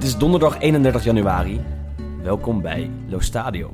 [0.00, 1.60] Het is donderdag 31 januari.
[2.22, 3.72] Welkom bij Lo Stadio.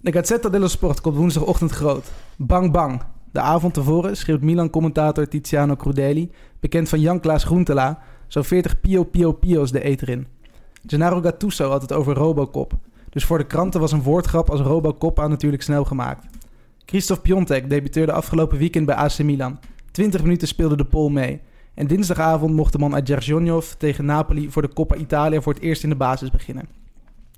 [0.00, 2.12] De Gazzetta dello Sport komt woensdagochtend groot.
[2.36, 3.02] Bang bang.
[3.32, 7.98] De avond tevoren schreeuwt Milan-commentator Tiziano Crudeli, bekend van Jan-Klaas Groentela,
[8.34, 10.26] zo'n 40 pio pio pio's de eter in.
[10.86, 12.72] Gennaro Gattuso had het over Robocop.
[13.10, 16.26] Dus voor de kranten was een woordgrap als Robocop aan natuurlijk snel gemaakt.
[16.84, 19.58] Christophe Piontek debuteerde afgelopen weekend bij AC Milan.
[19.90, 21.40] 20 minuten speelde de Pool mee.
[21.74, 25.62] En dinsdagavond mocht de man uit Gerjonjov tegen Napoli voor de Coppa Italia voor het
[25.62, 26.68] eerst in de basis beginnen.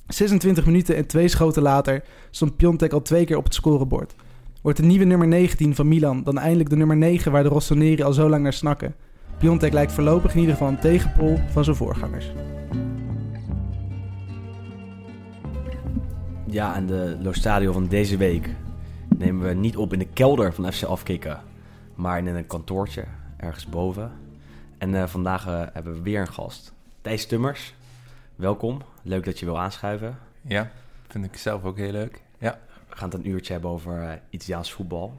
[0.06, 4.14] 26 minuten en twee schoten later stond Piontek al twee keer op het scorebord.
[4.62, 8.02] Wordt de nieuwe nummer 19 van Milan dan eindelijk de nummer 9 waar de Rossoneri
[8.02, 8.94] al zo lang naar snakken?
[9.38, 12.32] Piontek lijkt voorlopig in ieder geval een tegenpol van zijn voorgangers.
[16.46, 18.50] Ja, en de Lo Stadio van deze week
[19.16, 21.40] nemen we niet op in de kelder van FC Afkikken,
[21.94, 23.04] maar in een kantoortje
[23.36, 24.12] ergens boven.
[24.78, 26.72] En eh, vandaag eh, hebben we weer een gast.
[27.00, 27.74] Thijs Tummers,
[28.36, 28.82] welkom.
[29.02, 30.18] Leuk dat je wil aanschuiven.
[30.42, 30.70] Ja,
[31.08, 32.22] vind ik zelf ook heel leuk.
[32.38, 35.14] Ja, We gaan het een uurtje hebben over eh, Italiaans voetbal.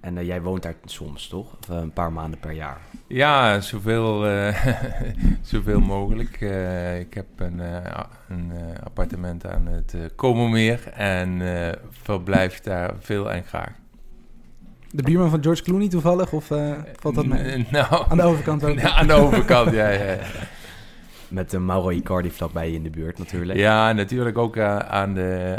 [0.00, 1.56] En eh, jij woont daar soms, toch?
[1.60, 2.78] Of, eh, een paar maanden per jaar.
[3.06, 4.64] ja zoveel, eh,
[5.42, 6.40] zoveel mogelijk.
[6.40, 8.52] Eh, ik heb een, eh, een
[8.84, 13.70] appartement aan het uh, Komermeer en eh, verblijf daar veel en graag.
[14.90, 17.66] De buurman van George Clooney toevallig, of eh, valt dat mee?
[17.70, 18.78] Nou, Aan de overkant ook.
[18.80, 20.02] Ja, aan de overkant, ja, ja.
[20.04, 20.18] ja.
[21.28, 23.58] Met de Mauro Icardi vlakbij je in de buurt natuurlijk.
[23.58, 25.54] Ja, natuurlijk ook eh, aan, de,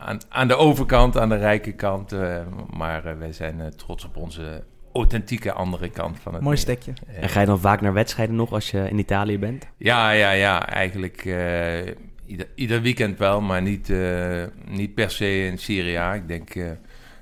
[0.00, 2.12] aan, aan de overkant, aan de rijke kant.
[2.12, 2.36] eh,
[2.76, 6.92] maar eh, wij zijn eh, trots op onze authentieke andere kant van het Mooi stekje.
[7.20, 9.66] En ga je dan vaak naar wedstrijden nog als je in Italië bent?
[9.76, 10.66] Ja, ja, ja.
[10.68, 11.86] Eigenlijk eh,
[12.26, 16.14] ieder, ieder weekend wel, maar niet, eh, niet per se in Serie A.
[16.14, 16.70] Ik denk eh,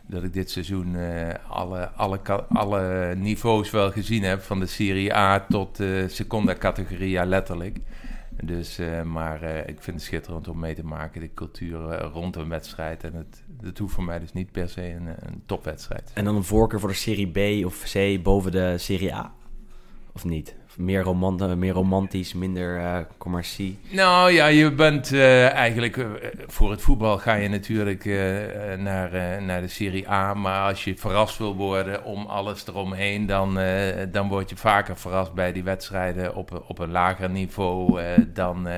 [0.06, 4.42] dat ik dit seizoen eh, alle, alle, alle niveaus wel gezien heb.
[4.42, 7.78] Van de Serie A tot de seconda categoria letterlijk.
[8.44, 12.10] Dus, eh, maar eh, ik vind het schitterend om mee te maken, de cultuur eh,
[12.12, 13.04] rond een wedstrijd.
[13.04, 16.10] En het, het hoeft voor mij dus niet per se een, een topwedstrijd.
[16.14, 17.30] En dan een voorkeur voor de Serie
[17.60, 19.34] B of C boven de Serie A?
[20.12, 20.56] Of niet?
[20.76, 23.78] Meer, romant meer romantisch, minder eh commercie?
[23.90, 26.06] Nou ja, je bent eh, eigenlijk eh,
[26.46, 30.34] voor het voetbal ga je natuurlijk eh, eh, naar, eh, naar de Serie A.
[30.34, 34.96] Maar als je verrast wil worden om alles eromheen, dan, eh, dan word je vaker
[34.96, 38.76] verrast bij die wedstrijden op, op een lager niveau eh, dan, eh,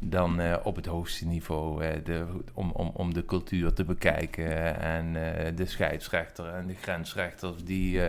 [0.00, 1.84] dan eh, op het hoogste niveau.
[1.84, 6.74] eh, de, om, om, om de cultuur te bekijken en eh, de scheidsrechter en de
[6.80, 8.00] grensrechters die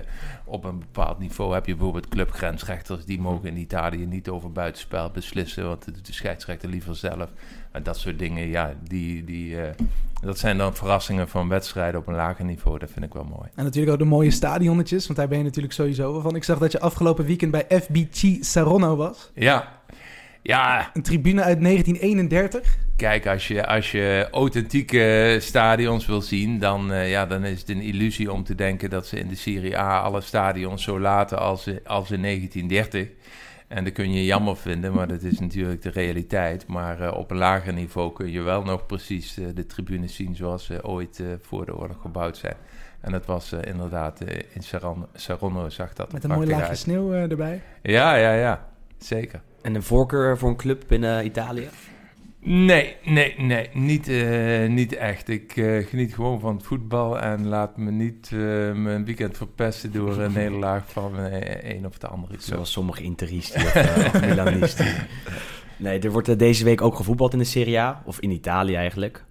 [0.46, 5.10] op een bepaald niveau heb je bijvoorbeeld clubgrensrechters die mogen in Italië niet over buitenspel
[5.10, 7.30] beslissen, want dat doet de scheidsrechter liever zelf.
[7.72, 9.58] En dat soort dingen, ja, die, die,
[10.22, 12.80] dat zijn dan verrassingen van wedstrijden op een lager niveau.
[12.80, 13.50] Dat vind ik wel mooi.
[13.56, 16.36] En natuurlijk ook de mooie stadionnetjes, want daar ben je natuurlijk sowieso van.
[16.36, 19.32] Ik zag dat je afgelopen weekend bij FBC Saronno was.
[19.34, 19.80] Ja,
[20.42, 22.78] ja Een tribune uit 1931.
[22.96, 27.70] kijk, als je, als je authentieke stadions wil zien, dan, eh, ja, dan is het
[27.70, 31.40] een illusie om te denken dat ze in de Serie A alle stadions zo laten
[31.40, 33.08] als, als in 1930.
[33.68, 36.68] En dat kun je jammer vinden, maar dat is natuurlijk de realiteit.
[36.68, 40.36] Maar eh, op een lager niveau kun je wel nog precies eh, de tribunes zien
[40.36, 42.56] zoals ze ooit voor de oorlog gebouwd zijn.
[43.02, 44.22] En dat was inderdaad
[44.54, 46.78] in Saron, Saronno zag dat Met een mooi laagje uit.
[46.78, 47.62] sneeuw erbij.
[47.82, 48.68] Ja, ja, ja,
[48.98, 49.42] zeker.
[49.62, 51.70] En een voorkeur voor een club binnen Italië?
[52.42, 55.30] Nee, nee, nee, niet, eh, niet echt.
[55.30, 58.39] Ik eh, geniet gewoon van het voetbal en laat me niet eh,
[58.74, 61.16] mijn weekend verpesten door een nederlaag van
[61.62, 62.34] een of de andere.
[62.34, 62.42] club.
[62.42, 63.75] Zoals sommige Interisti of,
[64.13, 64.86] of Milanisti.
[65.78, 68.01] Nee, er wordt deze week ook gevoetbald in de Serie A.
[68.06, 69.25] Of in Italië eigenlijk.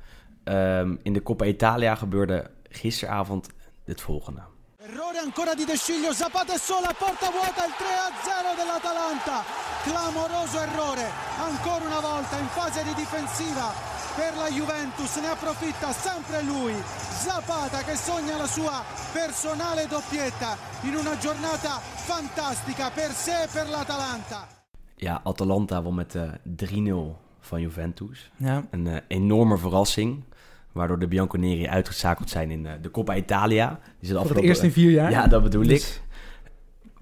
[0.44, 3.48] Ehm, in de Coppa Italia gebeurde gisteravond
[3.84, 4.40] het volgende.
[4.90, 9.44] Errore ancora di De Sciglio, Zapata è sola, porta vuota, il 3-0 dell'Atalanta.
[9.82, 13.70] Clamoroso errore, ancora una volta in fase di difensiva
[14.16, 16.72] per la Juventus, ne approfitta sempre lui,
[17.20, 18.82] Zapata che sogna la sua
[19.12, 24.48] personale doppietta in una giornata fantastica per sé e per l'Atalanta.
[24.96, 28.30] Ja, Atalanta won met eh 3-0 van Juventus.
[28.38, 28.64] Ja.
[28.70, 30.24] Een eh, enorme verrassing.
[30.72, 33.78] Waardoor de Bianconeri uitgeschakeld zijn in eh, de Coppa Italia.
[34.00, 35.10] Die zit Voor het eerst in vier jaar.
[35.10, 36.00] Ja, dat bedoel Dus- ik.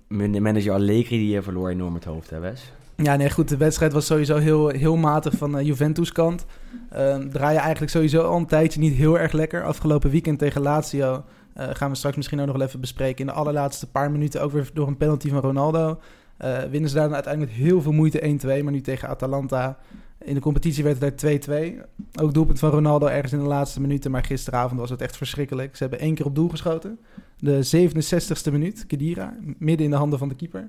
[0.08, 2.72] Man- Manager Allegri die eh, verloor enorm het hoofd, hè Wes?
[2.96, 3.48] Ja, nee, goed.
[3.48, 6.46] De wedstrijd was sowieso heel, heel matig van de Juventus kant.
[6.90, 9.64] Ehm draai je eigenlijk sowieso al een tijdje niet heel erg lekker.
[9.64, 11.24] Afgelopen weekend tegen Lazio
[11.54, 13.20] eh, gaan we straks misschien ook nog wel even bespreken.
[13.20, 15.98] In de allerlaatste paar minuten ook weer door een penalty van Ronaldo.
[16.36, 18.62] Eh, winnen ze daar dan uiteindelijk met heel veel moeite 1-2.
[18.62, 19.78] Maar nu tegen Atalanta
[20.24, 21.80] in de competitie werd het daar 2-2.
[22.20, 24.10] Ook doelpunt van Ronaldo ergens in de laatste minuten.
[24.10, 25.76] Maar gisteravond was het echt verschrikkelijk.
[25.76, 26.98] Ze hebben één keer op doel geschoten.
[27.38, 29.36] De 67ste minuut, Kedira.
[29.58, 30.68] Midden in de handen van de keeper.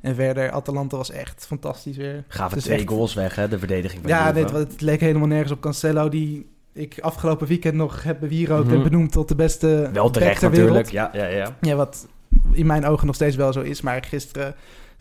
[0.00, 2.24] En verder, Atalanta was echt fantastisch weer.
[2.28, 5.52] Gaven twee echt- goals weg, hè, de verdediging van Ja, wat, het leek helemaal nergens
[5.52, 6.08] op Cancelo.
[6.08, 8.82] Die ik afgelopen weekend nog heb bewierookt en Mhm.
[8.88, 10.90] benoemd tot de beste Wel terecht ter natuurlijk.
[10.90, 11.56] Ja, ja, ja.
[11.60, 12.06] Ja, wat
[12.52, 13.80] in mijn ogen nog steeds wel zo is.
[13.80, 14.54] Maar gisteren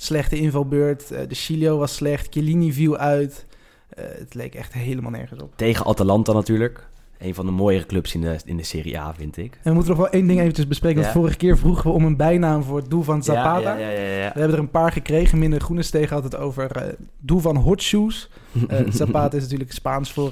[0.04, 1.12] slechte invalbeurt.
[1.12, 2.28] Eh, de Chilio was slecht.
[2.30, 3.46] Chiellini viel uit.
[3.90, 5.54] Eh, het leek echt helemaal nergens op.
[5.56, 6.88] Tegen Atalanta natuurlijk.
[7.18, 9.54] Een van de mooiere clubs in de, in de Serie A, vind ik.
[9.54, 11.02] En we moeten nog wel één ding eventjes bespreken.
[11.02, 13.78] Want vorige keer vroegen we om een bijnaam voor het doel van Zapata.
[13.78, 14.32] Ja, ja, ja, ja, ja.
[14.34, 15.40] We hebben er een paar gekregen.
[15.40, 18.30] Minder Groenestegen had het over eh doel van hot shoes.
[18.90, 20.32] Zapata is natuurlijk Spaans voor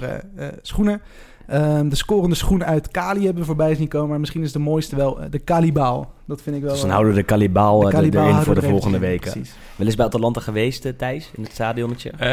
[0.61, 1.01] schoenen.
[1.51, 4.09] Ehm, de scorende schoen uit Cali hebben we voorbij zien komen.
[4.09, 6.13] Maar misschien is de mooiste wel eh, de Calibaal.
[6.25, 6.71] Dat vind ik wel...
[6.71, 9.31] Dus dan eh, houden we de Kalibaal eh, er- erin voor de er volgende weken.
[9.31, 9.55] Precies.
[9.75, 12.09] Wel eens bij Atalanta geweest, eh, Thijs, in het stadionnetje?
[12.09, 12.27] Eh,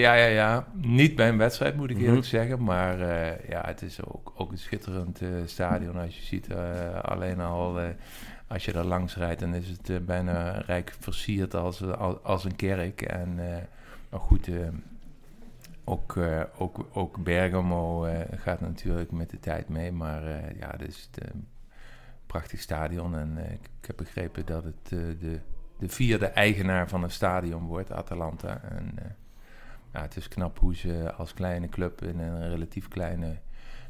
[0.00, 0.66] ja, ja, ja.
[0.82, 2.04] Niet bij een wedstrijd, moet ik Mhm.
[2.06, 2.62] eerlijk zeggen.
[2.64, 5.96] Maar eh, ja, het is ook, ook een schitterend eh, stadion.
[5.96, 6.58] Als je ziet, eh,
[7.02, 7.84] alleen al eh,
[8.46, 12.44] als je daar langs rijdt, dan is het eh, bijna rijk versierd als, als, als
[12.44, 13.02] een kerk.
[13.02, 13.56] En eh,
[14.10, 14.54] maar goed, eh,
[15.92, 19.92] ook, eh, ook, ook Bergamo eh, gaat natuurlijk met de tijd mee.
[19.92, 21.46] Maar eh, ja, het is het, een
[22.26, 23.16] prachtig stadion.
[23.16, 25.40] En ik, ik heb begrepen dat het de,
[25.78, 28.60] de vierde eigenaar van een stadion wordt, Atalanta.
[28.70, 28.94] En
[29.92, 33.36] ja, het is knap hoe ze als kleine club in een relatief kleine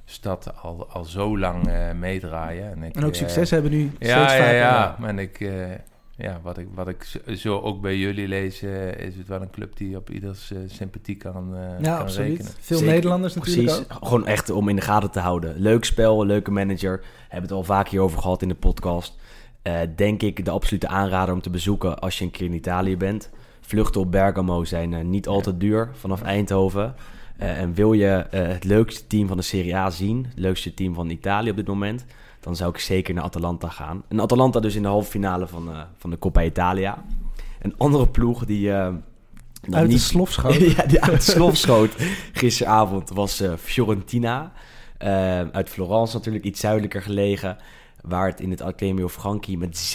[0.05, 2.71] stad al, al zo lang meedraaien.
[2.71, 4.55] En, ik, En ook succes hebben nu ja, ja, vaker.
[4.55, 4.97] ja.
[5.03, 5.51] En ik,
[6.17, 9.51] ja, wat ik, wat ik zo- ook bij jullie lees, eh, is het wel een
[9.51, 12.29] club die op ieders eh, sympathie kan, eh Ja, kan absoluut.
[12.31, 12.53] rekenen.
[12.61, 12.93] Veel Zeker.
[12.95, 14.05] Nederlanders natuurlijk Precies, ook.
[14.07, 15.55] gewoon echt om in de gaten te houden.
[15.59, 17.05] Leuk spel, leuke manager.
[17.23, 19.19] Hebben het al vaak hierover gehad in de podcast.
[19.63, 22.97] Eh, denk ik de absolute aanrader om te bezoeken als je een keer in Italië
[22.97, 23.31] bent.
[23.61, 26.95] Vluchten op Bergamo zijn niet al te duur vanaf Eindhoven.
[27.37, 30.95] Eh, en wil je het leukste team van de Serie A zien, het leukste team
[30.95, 32.05] van Italië op dit moment,
[32.43, 34.03] dan zou ik zeker naar Atalanta gaan.
[34.09, 37.05] En Atalanta dus in de halve finale van, eh, van de Coppa Italia.
[37.61, 38.71] Een andere ploeg die...
[38.71, 39.01] nog
[39.71, 40.55] Uit de niet slof schoot.
[40.77, 41.95] ja, die uit de slof schoot
[42.33, 44.53] gisteravond was eh, Fiorentina.
[45.53, 47.57] Uit Florence natuurlijk, iets zuidelijker gelegen.
[48.01, 49.95] Waar het in het Accademio Franchi met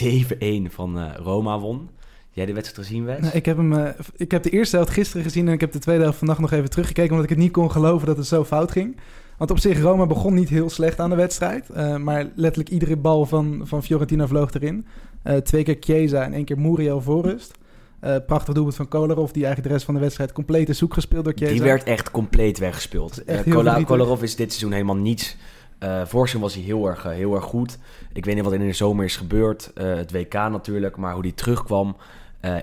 [0.68, 1.90] 7-1 van Roma won.
[2.30, 3.20] Jij de wedstrijd gezien, Wes?
[3.20, 5.78] Nou, ik, heb hem, ik heb de eerste helft gisteren gezien en ik heb de
[5.78, 8.44] tweede helft vannacht nog even teruggekeken, omdat ik het niet kon geloven dat het zo
[8.44, 8.96] fout ging.
[9.38, 11.70] Want op zich, Roma begon niet heel slecht aan de wedstrijd.
[11.70, 14.86] eh, maar letterlijk iedere bal van, van Fiorentina vloog erin.
[15.22, 17.58] Eh, twee keer Chiesa en één keer Muriel voor rust.
[18.00, 20.94] Eh, prachtig doelpunt van Kolarov, die eigenlijk de rest van de wedstrijd compleet is zoek
[20.94, 21.52] gespeeld door Chiesa.
[21.52, 23.24] Die werd echt compleet weggespeeld.
[23.24, 23.82] echt Kola-.
[23.82, 25.36] Kolarov is dit seizoen helemaal niets.
[25.80, 27.78] Vorig seizoen was hij heel erg, heel erg goed.
[28.12, 29.70] Ik weet niet wat in de zomer is gebeurd.
[29.74, 30.96] Het WK natuurlijk.
[30.96, 31.96] Maar hoe hij terugkwam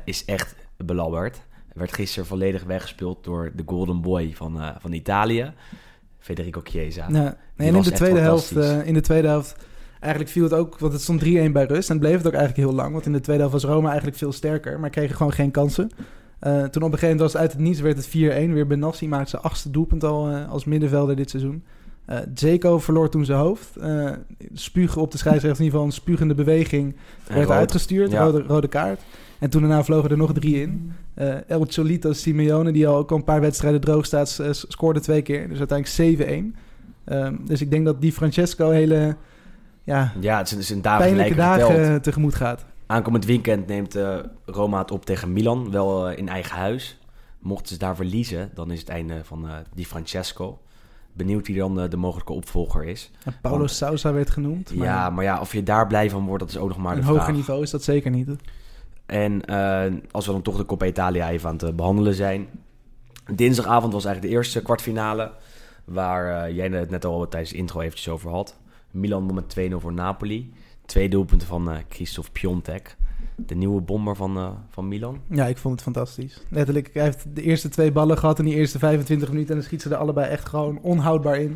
[0.03, 1.41] is echt belabberd.
[1.73, 5.53] Werd gisteren volledig weggespeeld door de golden boy van, van Italië.
[6.25, 7.05] Federico Chiesa.
[7.09, 9.55] Ja, nee, en in de, tweede helft, eh, in de tweede helft,
[9.99, 11.89] eigenlijk viel het ook, want het stond 3-1 bij rust.
[11.89, 14.17] En bleef het ook eigenlijk heel lang, want in de tweede helft was Roma eigenlijk
[14.17, 15.91] veel sterker, maar kregen gewoon geen kansen.
[16.39, 18.53] Eh, toen op een gegeven moment was het uit het niets, werd het 4-1.
[18.53, 21.63] Weer Benassi maakte zijn achtste doelpunt al eh, als middenvelder dit seizoen.
[22.05, 23.69] Eh Zeko verloor toen zijn hoofd.
[24.53, 26.95] Spugen op de scheidsrechter, in ieder geval een spugende beweging.
[27.27, 28.23] Werd uitgestuurd, Ja.
[28.23, 29.01] rode, rode kaart.
[29.39, 30.91] En toen daarna vlogen er nog drie in.
[31.13, 34.99] Eh El Cholito Simeone, die al ook al een paar wedstrijden droog staat, s- scoorde
[34.99, 35.49] twee keer.
[35.49, 36.19] Dus uiteindelijk
[36.53, 36.55] 7-1.
[37.05, 39.15] Ehm, dus ik denk dat die Francesco hele
[39.83, 41.87] ja, Ja, het is, een pijnlijke dagen geteld.
[41.87, 42.65] eh, tegemoet gaat.
[42.85, 46.99] Aankomend weekend neemt eh, Roma het op tegen Milan, wel eh, in eigen huis.
[47.39, 50.59] Mochten ze daar verliezen, dan is het einde van eh Di Francesco.
[51.13, 53.11] Benieuwd wie dan eh, de mogelijke opvolger is.
[53.25, 54.75] En Paulo Want- Sousa werd genoemd.
[54.75, 56.93] Maar ja, maar ja, of je daar blij van wordt, dat is ook nog maar
[56.95, 57.35] een de hoger vraag.
[57.35, 58.29] niveau is dat zeker niet.
[59.05, 62.47] En eh, als we dan toch de Coppa Italia even aan het behandelen zijn.
[63.33, 65.31] Dinsdagavond was eigenlijk de eerste kwartfinale.
[65.85, 68.55] Waar eh, jij het net al tijdens de intro eventjes over had.
[68.91, 70.53] Milan won met 2-0 voor Napoli.
[70.85, 72.95] Twee doelpunten van eh Christophe Piontek.
[73.35, 75.21] De nieuwe bomber van, eh, van Milan.
[75.29, 76.41] Ja, ik vond het fantastisch.
[76.49, 79.49] Letterlijk, hij heeft de eerste twee ballen gehad in die eerste 25 minuten.
[79.49, 81.55] En dan schiet ze er allebei echt gewoon onhoudbaar in.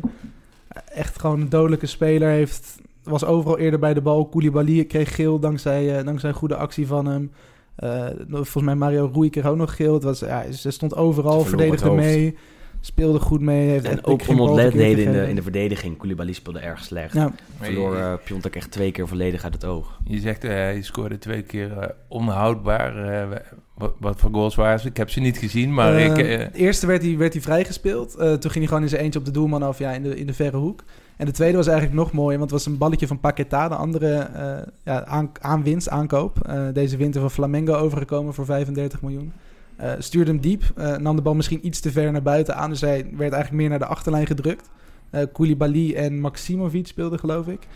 [0.84, 2.28] Echt gewoon een dodelijke speler.
[2.28, 4.26] Heeft, was overal eerder bij de bal.
[4.26, 7.30] Koulibaly kreeg geel dankzij, eh, dankzij een goede actie van hem.
[7.76, 9.94] Eh, volgens mij Mario Rui kreeg ook nog geel.
[9.94, 12.36] Het was, ja, ze stond overal, verdedigde mee.
[12.80, 13.68] speelde goed mee.
[13.68, 15.96] Heeft En ook verkeerd in de, in de verdediging.
[15.96, 17.14] Koulibaly speelde erg slecht.
[17.14, 19.98] Ja, Verloor eh Piontek echt twee keer volledig uit het oog.
[20.04, 23.22] Je zegt, eh, hij scoorde twee keer onhoudbaar.
[23.22, 23.38] Eh,
[23.74, 24.88] wat, wat voor goals waren ze?
[24.88, 26.18] Ik heb ze niet gezien, maar ik...
[26.18, 28.16] eh, de eerste werd hij, werd hij vrijgespeeld.
[28.16, 30.16] Eh, toen ging hij gewoon in zijn eentje op de doelman af, ja, in de,
[30.16, 30.82] in de verre hoek.
[31.20, 33.68] En de tweede was eigenlijk nog mooier, want het was een balletje van Paqueta.
[33.68, 36.38] De andere eh, ja, aan, aanwinst, aankoop.
[36.46, 39.32] Eh, deze winter van Flamengo overgekomen voor 35 miljoen.
[39.76, 40.62] Eh, stuurde hem diep,
[40.98, 42.70] nam de bal misschien iets te ver naar buiten aan.
[42.70, 44.70] Dus hij werd eigenlijk meer naar de achterlijn gedrukt.
[45.10, 47.66] Eh Koulibaly en Maximovic speelden, geloof ik.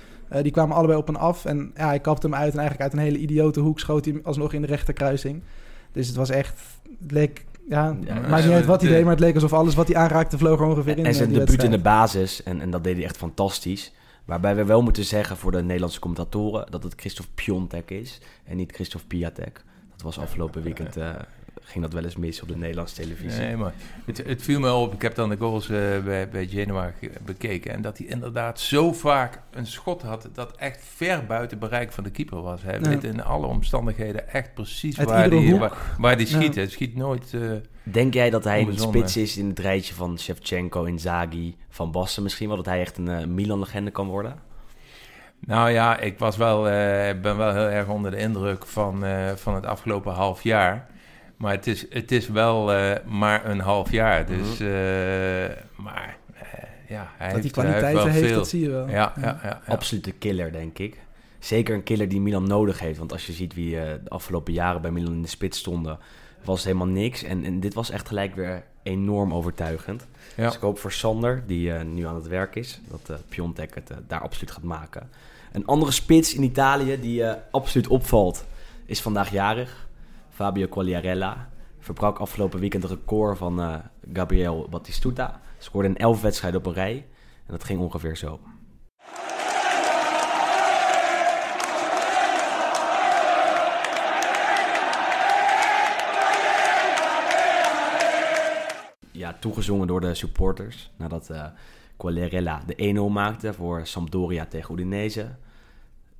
[0.42, 1.44] Die kwamen allebei op en af.
[1.44, 2.52] En ja, hij kapte hem uit.
[2.52, 5.42] En eigenlijk uit een hele idiote hoek schoot hij alsnog in de rechterkruising.
[5.92, 6.60] Dus het was echt...
[7.00, 7.44] Het leek...
[7.68, 9.86] Ja, Ja, maakt niet uit wat hij de- deed, maar het leek alsof alles wat
[9.88, 11.06] hij aanraakte vloog er ongeveer in.
[11.06, 13.92] En zijn debuut in de basis, en, en dat deed hij echt fantastisch.
[14.24, 18.56] Waarbij we wel moeten zeggen voor de Nederlandse commentatoren dat het Christophe Piontek is en
[18.56, 19.62] niet Christophe Piatek.
[19.90, 21.08] Dat was afgelopen weekend, eh,
[21.66, 23.40] ging dat wel eens mis op de Nederlandse televisie.
[23.40, 23.72] Nee, maar
[24.04, 24.94] het, het viel me op.
[24.94, 27.72] Ik heb dan de goals eh, bij, bij Genoa ge- bekeken.
[27.72, 30.28] En dat hij inderdaad zo vaak een schot had.
[30.32, 32.62] dat echt ver buiten bereik van de keeper was.
[32.62, 32.88] Hij Ja.
[32.88, 36.54] weet in alle omstandigheden echt precies Uit waar hij waar, waar die schiet.
[36.54, 36.60] Ja.
[36.60, 37.34] Hij schiet nooit.
[37.34, 37.40] eh,
[37.82, 42.22] Denk jij dat hij een spits is in het rijtje van Shevchenko, Inzaghi, Van Basten
[42.22, 42.56] misschien wel?
[42.56, 44.38] Dat hij echt een eh, Milan-legende kan worden?
[45.46, 49.30] Nou ja, ik was wel, eh, ben wel heel erg onder de indruk van, eh,
[49.34, 50.86] van het afgelopen half jaar.
[51.36, 54.26] Maar het is, het is wel eh, maar een half jaar.
[54.26, 54.62] Dus, Mhm.
[54.62, 56.44] eh, maar eh,
[56.88, 58.36] ja, hij Dat heeft, hij kwaliteiten wel heeft, veel.
[58.36, 58.88] dat zie je wel.
[58.88, 59.60] Ja, ja, ja, ja.
[59.66, 60.98] Absolute killer, denk ik.
[61.38, 62.98] Zeker een killer die Milan nodig heeft.
[62.98, 65.98] Want als je ziet wie eh, de afgelopen jaren bij Milan in de spits stonden,
[66.44, 67.22] was het helemaal niks.
[67.22, 70.06] En, en dit was echt gelijk weer enorm overtuigend.
[70.36, 70.44] Ja.
[70.46, 73.74] Dus ik hoop voor Sander, die eh, nu aan het werk is, dat eh Piontek
[73.74, 75.08] het daar absoluut gaat maken.
[75.52, 78.44] Een andere spits in Italië die eh, absoluut opvalt,
[78.86, 79.83] is vandaag jarig.
[80.34, 81.48] Fabio Quagliarella.
[81.78, 83.76] Verbrak afgelopen weekend het record van eh,
[84.12, 85.40] Gabriel Battistuta.
[85.58, 87.06] Scoorde in 11 wedstrijden op een rij.
[87.46, 88.40] En dat ging ongeveer zo.
[99.10, 100.90] ja, toegezongen door de supporters.
[100.96, 101.46] Nadat eh
[101.96, 105.36] Quagliarella de 1-0 maakte voor Sampdoria tegen Udinese.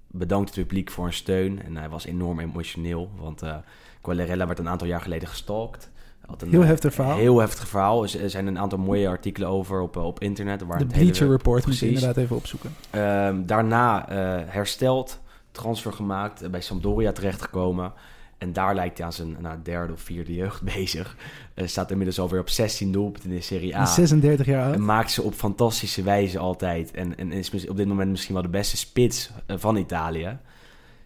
[0.07, 1.63] Bedankt het publiek voor hun steun.
[1.63, 3.11] En hij was enorm emotioneel.
[3.17, 3.57] Want eh
[4.05, 5.91] Quagliarella werd een aantal jaar geleden gestalkt.
[6.27, 7.17] Had een, Heel eh, heftig verhaal.
[7.17, 8.03] Heel heftig verhaal.
[8.03, 10.63] Er zijn een aantal mooie artikelen over op, eh, op internet.
[10.63, 12.01] Waar De hele- Bleacher Report moet je precies.
[12.01, 12.71] inderdaad even opzoeken.
[12.91, 15.21] Ehm, daarna eh, hersteld,
[15.51, 17.93] transfer gemaakt, bij Sampdoria terechtgekomen.
[18.39, 21.17] En daar lijkt hij aan zijn nou, derde of vierde jeugd bezig.
[21.55, 23.81] Eh, staat inmiddels alweer op 16 doelpunten in de Serie A.
[23.81, 24.75] En 36 jaar oud.
[24.75, 26.91] En maakt ze op fantastische wijze altijd.
[26.91, 30.39] En, en is op dit moment misschien wel de beste spits van Italië.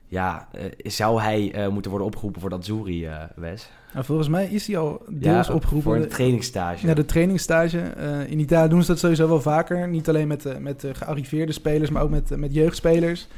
[0.09, 3.71] Ja, eh, zou hij eh, moeten worden opgeroepen voor dat Zuri, eh Wes?
[3.93, 5.93] Nou, volgens mij is hij al deels ja, opgeroepen.
[5.93, 6.87] Voor een trainingsstage.
[6.87, 7.79] Ja, de trainingsstage.
[7.79, 9.89] Eh, in Italië doen ze dat sowieso wel vaker.
[9.89, 13.29] Niet alleen met, met de gearriveerde spelers, maar ook met, met jeugdspelers.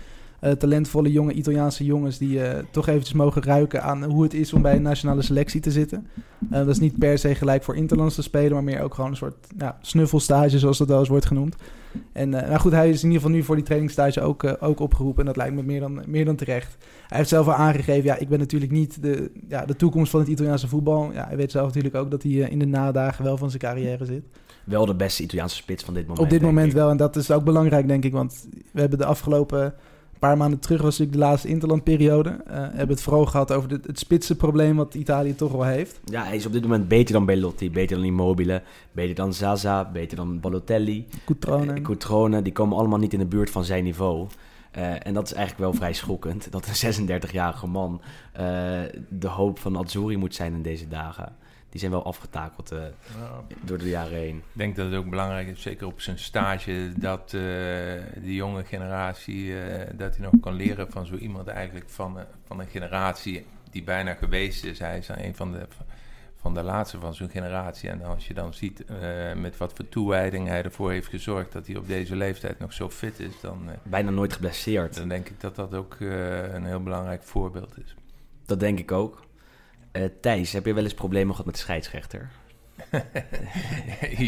[0.41, 4.53] Eh, talentvolle jonge Italiaanse jongens die eh, toch eventjes mogen ruiken aan hoe het is
[4.53, 6.07] om bij een nationale selectie te zitten.
[6.51, 9.11] Eh, dat is niet per se gelijk voor Interlands te spelen, maar meer ook gewoon
[9.11, 11.57] een soort ja, snuffelstage, zoals dat wel eens wordt genoemd.
[12.13, 15.21] En nou goed, hij is in ieder geval nu voor die trainingsstage ook, ook opgeroepen.
[15.21, 16.77] En dat lijkt me meer dan, meer dan terecht.
[17.09, 20.21] Hij heeft zelf al aangegeven, ja, ik ben natuurlijk niet de, ja, de toekomst van
[20.21, 21.13] het Italiaanse voetbal.
[21.13, 24.05] Ja, hij weet zelf natuurlijk ook dat hij in de nadagen wel van zijn carrière
[24.05, 24.23] zit.
[24.65, 26.25] Wel de beste Italiaanse spits van dit moment.
[26.25, 26.73] Op dit moment ik.
[26.73, 26.91] wel.
[26.91, 28.13] En dat is ook belangrijk, denk ik.
[28.13, 29.75] Want we hebben de afgelopen
[30.21, 32.31] paar maanden terug, was natuurlijk de laatste interlandperiode.
[32.31, 36.01] eh hebben het vooral gehad over de, het spitsenprobleem wat Italië toch wel heeft.
[36.05, 38.63] Ja, hij is op dit moment beter dan Belotti, beter dan Immobile,
[38.93, 41.07] beter dan Zaza, beter dan Balotelli.
[41.25, 41.73] Coutrone.
[41.73, 44.27] Eh, Coutrone, die komen allemaal niet in de buurt van zijn niveau.
[44.71, 46.51] Eh, en dat is eigenlijk wel vrij schokkend.
[46.53, 48.01] Dat een 36-jarige man
[49.09, 51.37] de hoop van Azzurri moet zijn in deze dagen.
[51.71, 54.37] Die zijn wel afgetakeld eh, Nou, door de jaren heen.
[54.37, 57.41] Ik denk dat het ook belangrijk is, zeker op zijn stage, dat uh,
[58.23, 59.59] de jonge generatie, uh,
[59.93, 63.83] dat hij nog kan leren van zo iemand eigenlijk van, uh, van een generatie die
[63.83, 64.79] bijna geweest is.
[64.79, 65.67] Hij is een van de,
[66.41, 67.91] van de laatste van zo'n generatie.
[67.91, 71.67] En als je dan ziet uh, met wat voor toewijding hij ervoor heeft gezorgd dat
[71.67, 73.63] hij op deze leeftijd nog zo fit is, dan...
[73.67, 74.97] uh, bijna nooit geblesseerd.
[74.97, 77.95] Dan denk ik dat dat ook uh, een heel belangrijk voorbeeld is.
[78.47, 79.29] Dat denk ik ook.
[79.93, 82.31] Uh, Thijs, heb je wel eens problemen gehad met de scheidsrechter?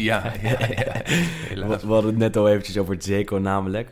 [0.09, 1.01] ja, ja, ja.
[1.67, 3.89] We, we hadden het net al eventjes over het Zeko namelijk.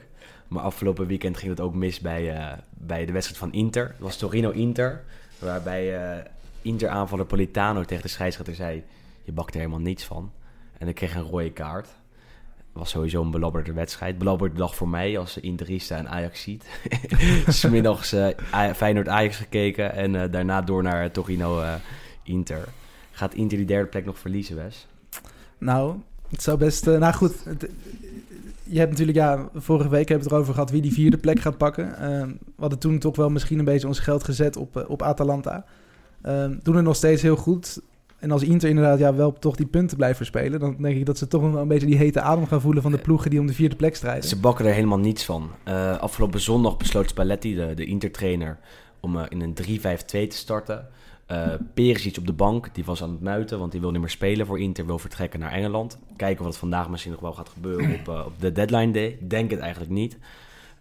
[0.47, 3.87] Maar afgelopen weekend ging het ook mis bij, uh, bij de wedstrijd van Inter.
[3.87, 5.03] Het was Torino-Inter.
[5.39, 6.23] Waarbij uh,
[6.61, 8.83] Inter-aanvaller Politano tegen de scheidsrechter zei...
[9.23, 10.31] Je bakt er helemaal niets van.
[10.77, 11.87] En ik kreeg een rode kaart.
[12.73, 14.17] Was sowieso een belabberde wedstrijd.
[14.17, 16.65] Belabberde dag voor mij als Interista en Ajax ziet.
[17.47, 18.27] Smiddags uh,
[18.75, 19.93] Feyenoord-Ajax gekeken.
[19.93, 22.67] En uh, daarna door naar Torino-Inter.
[23.11, 24.87] Gaat Inter die derde plek nog verliezen, Wes?
[25.57, 25.95] Nou,
[26.29, 26.87] Het zou best...
[26.87, 27.33] eh, nou goed,
[28.63, 29.17] je hebt natuurlijk...
[29.17, 31.95] Ja, vorige week hebben we het erover gehad wie die vierde plek gaat pakken.
[32.55, 35.65] We hadden toen toch wel misschien een beetje ons geld gezet op, eh, op Atalanta.
[36.21, 37.81] Ehm, doen het nog steeds heel goed.
[38.21, 40.59] En als Inter inderdaad ja, wel toch die punten blijven spelen...
[40.59, 42.81] dan denk ik dat ze toch wel een beetje die hete adem gaan voelen...
[42.81, 44.29] van de ploegen die om de vierde plek strijden.
[44.29, 45.49] Ze bakken er helemaal niets van.
[45.63, 48.59] Eh, afgelopen zondag besloot Spalletti, de, de Inter-trainer,
[48.99, 50.87] om eh, in een 3-5-2 te starten.
[51.31, 54.09] Eh Perisic op de bank, die was aan het muiten, want die wil niet meer
[54.09, 55.99] spelen voor Inter, wil vertrekken naar Engeland.
[56.15, 59.17] Kijken wat vandaag misschien nog wel gaat gebeuren op, eh, op de deadline day.
[59.21, 60.17] Denk het eigenlijk niet.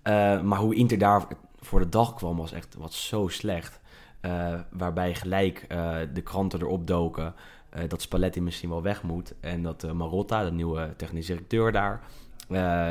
[0.03, 1.27] Eh, maar hoe Inter daar
[1.61, 3.81] voor de dag kwam was echt was zo slecht.
[4.21, 7.35] Eh, waarbij gelijk eh, de kranten erop doken
[7.69, 9.35] eh, dat Spalletti misschien wel weg moet.
[9.41, 12.01] En dat Marotta, de nieuwe technisch directeur daar,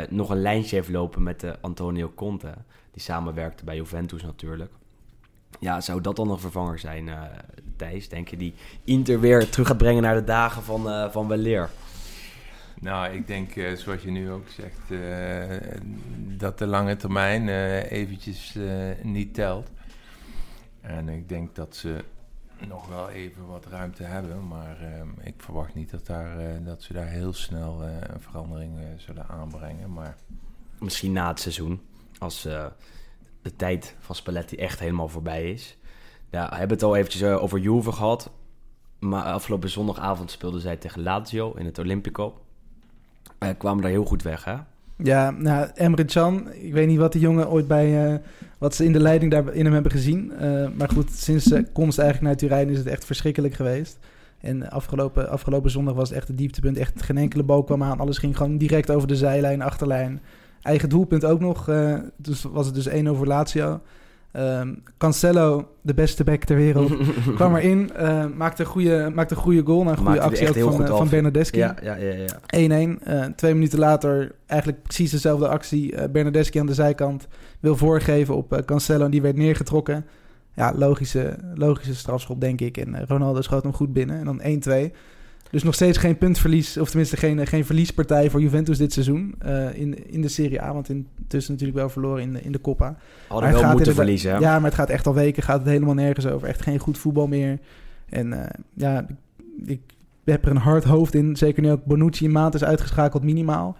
[0.10, 2.54] nog een lijntje heeft lopen met Antonio Conte.
[2.92, 4.72] Die samenwerkte bij Juventus natuurlijk.
[5.60, 7.22] Ja, zou dat dan een vervanger zijn, eh,
[7.76, 8.10] Thijs?
[8.10, 11.70] Denk je die Inter weer terug gaat brengen naar de dagen van, eh van weleer?
[12.82, 15.02] Nou, ik denk, zoals je nu ook zegt,
[16.38, 17.50] dat de lange termijn
[17.88, 18.58] eventjes
[19.04, 19.70] niet telt.
[20.82, 22.04] En ik denk dat ze
[22.68, 26.84] nog wel even wat ruimte hebben, maar eh, ik verwacht niet dat, daar, eh, dat
[26.84, 29.94] ze daar heel snel eh, een verandering eh, zullen aanbrengen.
[29.94, 30.16] Maar
[30.80, 31.82] Misschien na het seizoen,
[32.18, 32.66] als eh,
[33.42, 35.78] de tijd van Spalletti echt helemaal voorbij is.
[36.30, 38.32] Ja, we hebben het al eventjes eh, over Juve gehad.
[39.00, 42.42] Maar afgelopen zondagavond speelden zij tegen Lazio in het Olympico.
[43.38, 44.56] Eh, kwamen daar heel goed weg, hè?
[45.04, 48.14] Ja, nou, Emre Can, ik weet niet wat die jongen ooit bij...
[48.14, 48.20] eh,
[48.58, 50.32] wat ze in de leiding daar in hem hebben gezien.
[50.32, 53.98] Eh, maar goed, sinds uh, komst eigenlijk naar Turijn is het echt verschrikkelijk geweest.
[54.42, 56.78] En afgelopen, afgelopen zondag was het echt het dieptepunt.
[56.78, 58.00] Echt geen enkele bal kwam aan.
[58.00, 60.22] Alles ging gewoon direct over de zijlijn, achterlijn.
[60.62, 61.70] Eigen doelpunt ook nog.
[61.70, 63.82] eh, dus was het dus 1 over Lazio.
[64.32, 66.92] Ehm, Cancelo, de beste back ter wereld,
[67.36, 67.94] kwam erin.
[67.94, 69.84] eh, maakte, een goede, maakte een goede goal.
[69.84, 71.10] Nou, een goede Maakte actie ook van, eh, van.
[71.10, 71.58] Bernardeschi.
[71.58, 72.40] Ja, ja, ja, ja.
[72.48, 73.00] 1-1.
[73.04, 76.10] Eh, twee minuten later eigenlijk precies dezelfde actie.
[76.10, 77.28] Bernardeschi aan de zijkant
[77.60, 80.06] wil voorgeven op Cancelo en die werd neergetrokken.
[80.54, 82.78] Ja, logische, logische strafschop denk ik.
[82.78, 84.20] En Ronaldo schoot hem goed binnen.
[84.20, 84.94] En dan 1-2.
[85.50, 89.36] Dus nog steeds geen puntverlies, of tenminste geen, eh, geen verliespartij voor Juventus dit seizoen.
[89.40, 92.62] eh, in, in de Serie A, want intussen natuurlijk wel verloren in de, in de
[92.62, 92.98] Coppa.
[93.28, 94.38] Hadden wel moeten verliezen, hè?
[94.38, 96.48] Ja, maar het gaat echt al weken, gaat het helemaal nergens over.
[96.48, 97.60] Echt geen goed voetbal meer.
[98.10, 99.06] En eh, ja,
[99.66, 99.82] ik, ik
[100.24, 101.36] heb er een hard hoofd in.
[101.36, 103.78] Zeker nu ook Bonucci een maand is uitgeschakeld minimaal.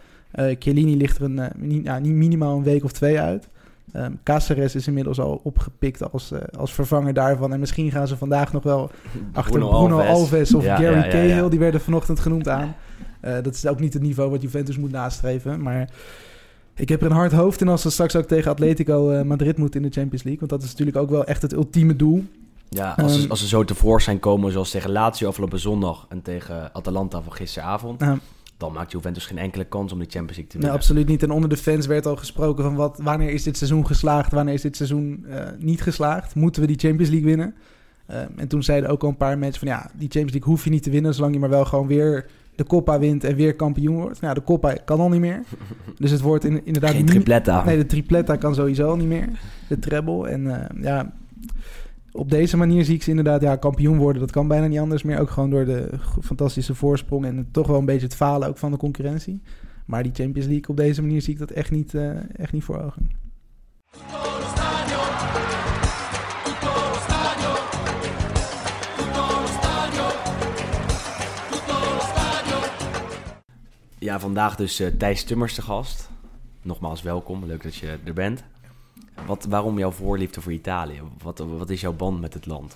[0.60, 3.50] Chiellini ligt er een, ja, niet minimaal een week of twee uit.
[3.92, 7.54] Ehm Cáceres is inmiddels al opgepikt als, eh, als vervanger daarvan.
[7.54, 8.90] En misschien gaan ze vandaag nog wel
[9.34, 10.54] achter Bruno, Alves.
[10.54, 11.28] of Ja, Gary ja, ja, Cahill.
[11.44, 11.50] ja.
[11.50, 12.76] Die werden vanochtend genoemd aan.
[13.22, 15.62] Eh, dat is ook niet het niveau wat Juventus moet nastreven.
[15.62, 15.90] Maar
[16.76, 19.58] ik heb er een hard hoofd in als ze straks ook tegen Atletico eh, Madrid
[19.58, 20.48] moeten in de Champions League.
[20.48, 22.24] Want dat is natuurlijk ook wel echt het ultieme doel.
[22.70, 26.22] Ja, als, ze, Ehm, als ze zo tevoorschijn komen zoals tegen Lazio afgelopen zondag en
[26.22, 28.18] tegen Atalanta van gisteravond, Nou,
[28.60, 30.80] dan maakt Juventus geen enkele kans om die Champions League te Nee, winnen.
[30.80, 31.24] absoluut niet.
[31.24, 34.54] En onder de fans werd al gesproken van wat, wanneer is dit seizoen geslaagd, wanneer
[34.54, 36.36] is dit seizoen eh, niet geslaagd?
[36.36, 37.54] Moeten we die Champions League winnen?
[38.06, 40.64] Eh, en toen zeiden ook al een paar mensen van ja, die Champions League hoef
[40.64, 43.56] je niet te winnen, zolang je maar wel gewoon weer de Coppa wint en weer
[43.56, 44.22] kampioen wordt.
[44.22, 45.42] Nou, de Coppa kan al niet meer.
[46.00, 47.64] Dus het wordt in, inderdaad Geen niet- tripletta.
[47.66, 49.28] Nee, de tripletta kan sowieso al niet meer.
[49.68, 50.28] De treble.
[50.30, 51.12] En eh, ja,
[52.20, 54.22] op deze manier zie ik ze inderdaad ja, kampioen worden.
[54.22, 55.20] Dat kan bijna niet anders meer.
[55.20, 55.90] Ook gewoon door de
[56.22, 59.42] fantastische voorsprong en toch wel een beetje het falen ook van de concurrentie.
[59.86, 62.64] Maar die Champions League op deze manier zie ik dat echt niet, eh, echt niet
[62.64, 63.10] voor ogen.
[74.00, 76.10] Ja, vandaag dus eh, Thijs Tummers te gast.
[76.62, 78.44] Nogmaals welkom, leuk dat je er bent.
[79.26, 81.02] Wat, waarom jouw voorliefde voor Italië?
[81.24, 82.76] Wat, wat is jouw band met het land?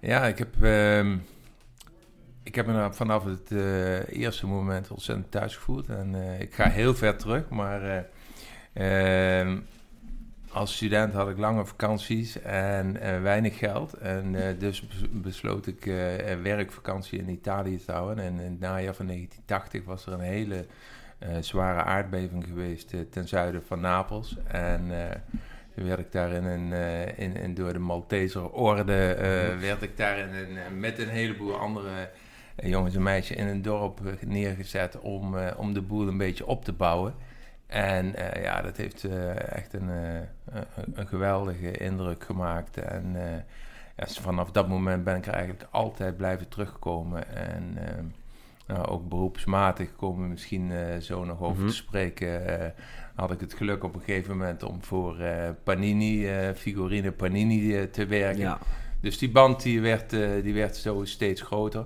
[0.00, 1.16] Ja, ik heb, ehm,
[2.42, 5.88] ik heb me vanaf het eh, eerste moment ontzettend thuis gevoeld.
[5.88, 8.06] En eh, ik ga heel ver terug, maar
[8.72, 9.58] eh, ehm,
[10.52, 13.92] als student had ik lange vakanties en weinig geld.
[13.92, 15.84] En dus bes- besloot ik
[16.42, 18.24] werkvakantie in Italië te houden.
[18.24, 20.66] En in het najaar van 1980 was er een hele
[21.40, 24.36] zware aardbeving geweest eh, ten zuiden van Napels.
[24.46, 24.90] En...
[24.90, 25.16] eh,
[25.74, 29.96] werd ik daar in een, eh, in, in door de Malteser orde, eh, werd ik
[29.96, 32.10] daar in een, eh, met een heleboel andere
[32.56, 36.16] eh, jongens en meisjes in een dorp eh, neergezet om, eh, om de boel een
[36.18, 37.14] beetje op te bouwen.
[37.66, 40.60] En eh, ja, dat heeft eh, echt een, eh,
[40.94, 42.76] een, geweldige indruk gemaakt.
[42.76, 43.36] En eh,
[43.96, 47.34] ja, vanaf dat moment ben ik er eigenlijk altijd blijven terugkomen.
[47.36, 48.04] En eh,
[48.68, 51.68] nou, ook beroepsmatig komen we misschien eh, zo nog over Mhm.
[51.68, 52.60] te spreken.
[52.60, 52.70] eh,
[53.14, 58.06] had ik het geluk op een gegeven moment om voor eh, Panini, figurine Panini te
[58.06, 58.40] werken.
[58.40, 58.58] Ja,
[59.00, 60.10] Dus die band die werd,
[60.42, 61.84] die werd zo steeds groter.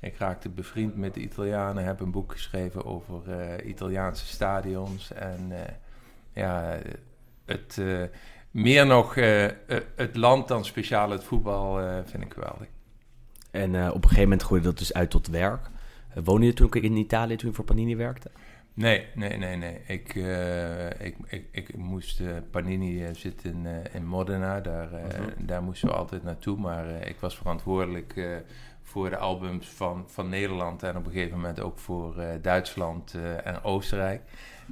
[0.00, 3.20] Ik raakte bevriend met de Italianen, heb een boek geschreven over
[3.64, 5.12] Italiaanse stadions.
[5.12, 5.52] En
[6.32, 6.78] ja,
[7.44, 7.80] het,
[8.50, 9.14] meer nog
[9.94, 12.66] het land dan speciaal het voetbal vind ik geweldig.
[13.50, 15.68] En op een gegeven moment groeide dat dus uit tot werk.
[16.24, 18.30] Woonde je toen ook in Italië toen je voor Panini werkte?
[18.74, 19.80] Nee, nee, nee, nee.
[19.86, 24.88] Ik, uh, ik, ik, ik moest uh, Panini uh, zit in, in Modena, daar,
[25.38, 26.58] daar moesten we altijd naartoe.
[26.58, 28.42] Maar ik was verantwoordelijk
[28.82, 33.62] voor de albums van, van Nederland en op een gegeven moment ook voor Duitsland en
[33.62, 34.20] Oostenrijk.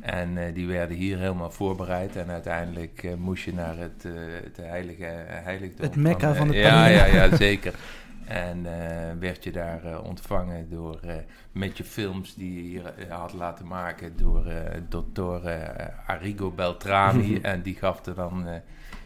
[0.01, 2.17] En die werden hier helemaal voorbereid.
[2.17, 4.07] En uiteindelijk moest je naar het,
[4.45, 5.85] het heilige heiligdom.
[5.85, 6.95] Het mekka van, van de Panini.
[6.95, 7.75] Ja, ja, ja, zeker.
[8.25, 8.73] En uh,
[9.19, 11.13] werd je daar uh, ontvangen door, uh,
[11.53, 14.45] met je films die je hier had laten maken door
[14.89, 17.39] dottore Arrigo Beltrami.
[17.43, 18.47] en die gaf er dan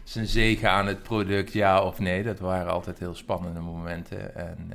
[0.03, 2.23] zijn zegen aan het product, ja of nee.
[2.23, 4.35] Dat waren altijd heel spannende momenten.
[4.35, 4.71] En,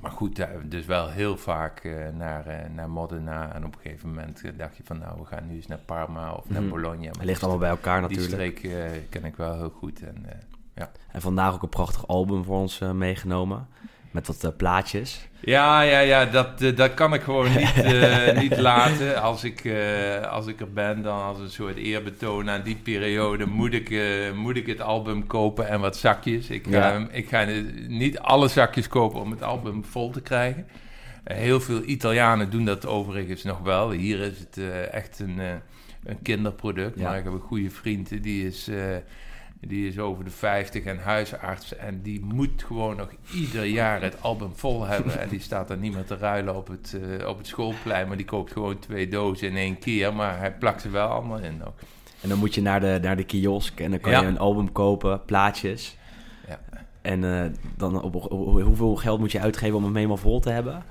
[0.00, 3.54] maar goed, dus wel heel vaak naar, naar Modena.
[3.54, 6.32] En op een gegeven moment dacht je van nou, we gaan nu eens naar Parma
[6.32, 6.70] of naar mhm.
[6.70, 7.06] Bologna.
[7.06, 8.30] Het ligt allemaal bij elkaar natuurlijk.
[8.30, 10.02] Die streek ken ik wel heel goed.
[10.02, 10.26] En,
[10.76, 10.90] ja.
[11.12, 13.68] En vandaag ook een prachtig album voor ons uh, meegenomen.
[14.10, 15.28] Met wat uh, plaatjes.
[15.40, 17.84] Ja, ja, ja dat, uh, dat kan ik gewoon niet,
[18.42, 19.22] niet laten.
[19.22, 19.72] Als ik,
[20.30, 23.46] als ik er ben, dan als een soort eerbetoon aan die periode...
[23.46, 24.00] moet ik,
[24.34, 26.50] moet ik het album kopen en wat zakjes.
[26.50, 27.06] Ik ga, ja.
[27.10, 27.46] ik ga
[27.88, 30.66] niet alle zakjes kopen om het album vol te krijgen.
[31.24, 33.90] heel veel Italianen doen dat overigens nog wel.
[33.90, 34.60] Hier is het
[34.90, 35.38] echt een,
[36.04, 36.98] een kinderproduct.
[36.98, 37.08] Ja.
[37.08, 38.68] Maar ik heb een goede vriend, die is
[39.60, 41.76] die is over de 50 en huisarts.
[41.76, 45.20] En die moet gewoon nog ieder jaar het album vol hebben.
[45.20, 48.08] En die staat er niet meer te ruilen op het, uh, op het schoolplein.
[48.08, 50.14] Maar die koopt gewoon twee dozen in één keer.
[50.14, 51.72] Maar hij plakt ze wel allemaal in nog.
[52.20, 54.72] En dan moet je naar de, naar de kiosk en dan kan je een album
[54.72, 55.96] kopen, plaatjes.
[56.48, 56.60] Ja.
[57.02, 57.44] En uh,
[57.76, 58.30] dan op, op,
[58.62, 60.82] hoeveel geld moet je uitgeven om hem helemaal vol te hebben?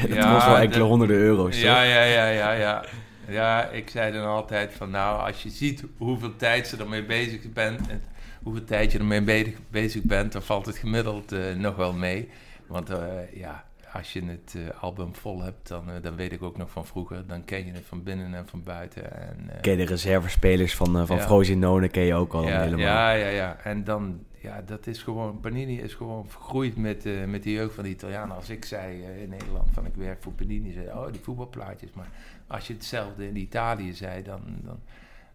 [0.00, 1.60] Dat ja, was wel enkele honderden euro's.
[1.60, 2.84] Ja, ja, ja, ja, ja.
[3.30, 7.52] Ja, ik zei dan altijd van nou, als je ziet hoeveel tijd ze ermee bezig
[7.52, 8.02] bent, en
[8.42, 12.28] hoeveel tijd je ermee bezig bent, dan valt het gemiddeld uh, nog wel mee.
[12.66, 12.96] Want uh,
[13.34, 16.86] ja, als je het uh, album vol hebt, dan, dan weet ik ook nog van
[16.86, 19.12] vroeger, dan ken je het van binnen en van buiten.
[19.20, 21.88] En, ken je de reservespelers van, van ja.
[21.88, 22.86] Ken je ook al ja, helemaal.
[22.86, 23.56] Ja, ja, ja.
[23.62, 27.74] En dan, ja, dat is gewoon, Panini is gewoon vergroeid met, uh, met de jeugd
[27.74, 28.36] van de Italianen.
[28.36, 31.90] Als ik zei uh, in Nederland van ik werk voor Panini, zei oh die voetbalplaatjes.
[31.92, 32.08] Maar
[32.50, 34.78] als je hetzelfde in Italië zei, dan, dan,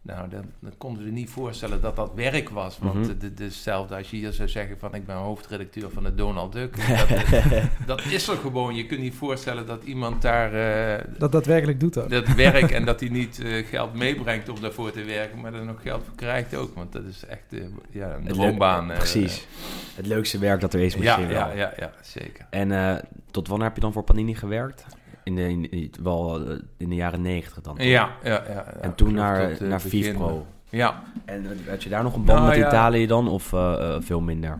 [0.01, 2.77] nou, dan, dan konden ze niet voorstellen dat dat werk was.
[2.79, 3.31] Want mm -hmm.
[3.37, 6.75] hetzelfde als je hier zou zeggen van ik ben hoofdredacteur van de Donald Duck.
[6.87, 8.75] Dat, dat is er gewoon.
[8.75, 10.53] Je kunt niet voorstellen dat iemand daar...
[10.53, 12.09] Uh, dat daadwerkelijk doet dat.
[12.09, 15.65] Dat werk en dat hij niet uh, geld meebrengt om daarvoor te werken, maar er
[15.65, 16.75] nog geld voor krijgt ook.
[16.75, 18.87] Want dat is echt uh, ja, een loonbaan.
[18.87, 19.47] precies.
[19.95, 22.45] het leukste werk dat er is misschien ja, ja, ja, ja, zeker.
[22.49, 23.01] En
[23.31, 24.85] tot wanneer heb je dan voor Panini gewerkt?
[25.25, 27.75] In de, in, wel eh, in de jaren negentig dan.
[27.77, 30.31] Ja, ja, ja, ja, En toen naar, tot, uh, naar.
[30.69, 31.03] Ja.
[31.25, 32.67] En had je daar nog een band nou, met ja.
[32.67, 34.59] Italië dan, of uh, veel minder?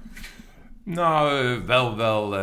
[0.83, 2.33] Nou, wel, wel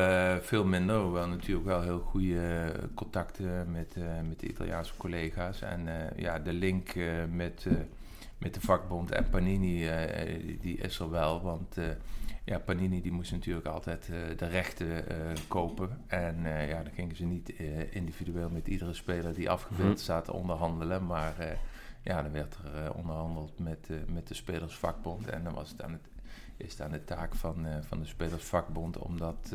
[0.43, 0.97] veel minder.
[0.97, 3.97] Hoewel natuurlijk wel heel goede contacten met,
[4.29, 5.63] met de Italiaanse collega's.
[5.63, 6.95] En ja, de link
[7.31, 7.67] met,
[8.39, 9.89] met de vakbond en Panini,
[10.61, 11.43] die is er wel.
[11.43, 11.77] Want
[12.45, 16.01] ja, Panini die moest natuurlijk altijd uh, de rechten uh, kopen.
[16.07, 17.49] En uh, ja, dan gingen ze niet
[17.91, 21.07] individueel met iedere speler die afgebeeld mm staat onderhandelen.
[21.07, 21.59] Maar
[22.03, 25.29] ja, dan werd er onderhandeld met, met de spelersvakbond.
[25.29, 26.09] En dan was het aan het,
[26.57, 29.55] is het aan de taak van, van de spelersvakbond om dat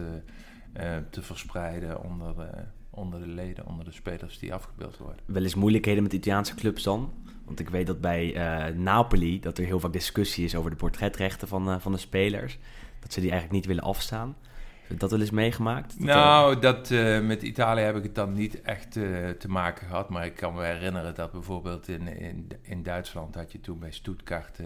[1.09, 2.49] te verspreiden onder de,
[2.97, 5.19] onder de leden, onder de spelers die afgebeeld worden.
[5.25, 7.13] Wel eens moeilijkheden met Italiaanse clubs dan?
[7.45, 10.75] Want ik weet dat bij uh, Napoli dat er heel vaak discussie is over de
[10.75, 12.57] portretrechten van, uh, van de spelers.
[12.99, 14.35] Dat ze die eigenlijk niet willen afstaan.
[14.81, 15.97] Heb je dat wel eens meegemaakt?
[15.97, 18.91] Dat nou, dat, uh, met Italië heb ik het dan niet echt
[19.39, 20.09] te maken gehad.
[20.09, 23.91] Maar ik kan me herinneren dat bijvoorbeeld in, in, in Duitsland had je toen bij
[23.91, 24.59] Stuttgart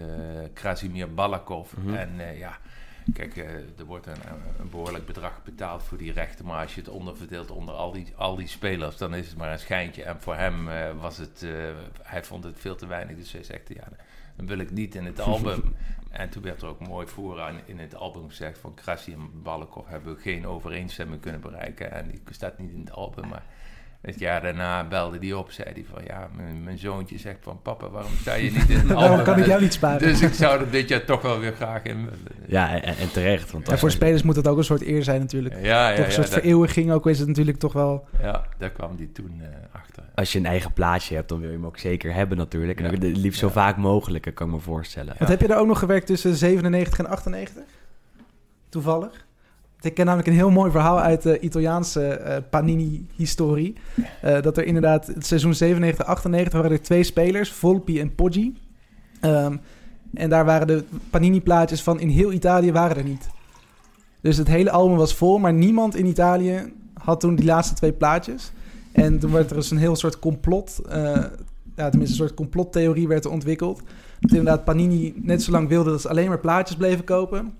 [0.52, 1.72] Krasimir Balakov.
[1.76, 1.94] Mm -hmm.
[1.94, 2.58] En ja,
[3.12, 3.44] Kijk, uh,
[3.78, 4.16] er wordt een,
[4.58, 6.44] een, behoorlijk bedrag betaald voor die rechten.
[6.44, 9.52] Maar als je het onderverdeelt onder al die, al die spelers, dan is het maar
[9.52, 10.02] een schijntje.
[10.02, 11.52] En voor hem uh, was het, uh,
[12.02, 13.16] hij vond het veel te weinig.
[13.16, 13.88] Dus hij zegt, ja,
[14.36, 15.76] dan wil ik niet in het album.
[16.10, 19.88] en toen werd er ook mooi vooraan in het album gezegd van Krassi en Balkov
[19.88, 21.92] hebben we geen overeenstemming kunnen bereiken.
[21.92, 23.44] En die staat niet in het album, maar
[24.02, 27.62] het jaar daarna belde hij op, zei hij van ja, mijn, mijn, zoontje zegt van
[27.62, 30.08] papa, waarom sta je niet in het Waarom kan ik jou niet sparen?
[30.08, 32.08] Dus ik zou er dit jaar toch wel weer graag in
[32.46, 33.50] Ja, en, en terecht.
[33.50, 35.54] Want en voor spelers moet het ook een soort eer zijn natuurlijk.
[35.54, 38.06] Ja, ja, toch een soort ja, vereeuwiging ook is het natuurlijk toch wel...
[38.20, 40.02] Ja, daar kwam die toen uh, achter.
[40.14, 42.80] Als je een eigen plaatje hebt, dan wil je hem ook zeker hebben natuurlijk.
[42.80, 43.18] En ja.
[43.18, 45.14] liefst zo vaak mogelijk, kan ik me voorstellen.
[45.18, 47.62] Want heb je daar ook nog gewerkt tussen 97 en 98?
[48.68, 49.26] Toevallig?
[49.82, 53.74] Ik ken namelijk een heel mooi verhaal uit de Italiaanse eh, Panini-historie.
[54.20, 58.54] Eh, dat er inderdaad, het seizoen 97-98 waren er twee spelers, Volpi en Poggi.
[59.20, 59.56] Ehm,
[60.14, 63.28] en daar waren de Panini-plaatjes van in heel Italië waren er niet.
[64.20, 67.92] Dus het hele album was vol, maar niemand in Italië had toen die laatste twee
[67.92, 68.52] plaatjes.
[68.92, 71.02] En toen werd er dus een heel soort complot, eh,
[71.76, 73.82] ja, tenminste een soort complottheorie werd er ontwikkeld.
[74.20, 77.52] Dat inderdaad Panini net zo lang wilde dat ze alleen maar plaatjes bleven kopen.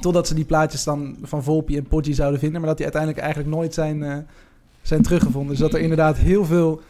[0.00, 2.58] Totdat ze die plaatjes dan van Volpi en Poggi zouden vinden.
[2.60, 4.16] Maar dat die uiteindelijk eigenlijk nooit zijn, eh,
[4.82, 5.50] zijn teruggevonden.
[5.50, 6.80] Dus dat er inderdaad heel veel,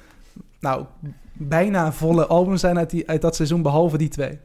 [0.61, 0.85] nou,
[1.33, 4.39] bijna volle albums zijn uit, die, uit dat seizoen, behalve die twee.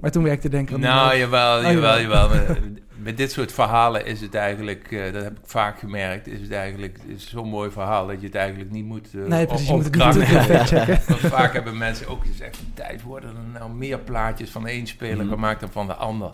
[0.00, 0.80] Maar toen werkte denken...
[0.80, 2.28] Nou, jawel, Oh, jawel, jawel.
[2.32, 2.46] jawel.
[2.60, 6.40] Met- Met dit soort verhalen is het eigenlijk, eh, dat heb ik vaak gemerkt, is
[6.40, 9.66] het eigenlijk zo'n mooi verhaal dat je het eigenlijk niet moet eh, Nee, precies.
[9.68, 14.50] Je moet het niet vaak hebben mensen ook gezegd, tijd worden er nou meer plaatjes
[14.50, 15.34] van één speler Mhm.
[15.34, 16.30] gemaakt dan van de ander.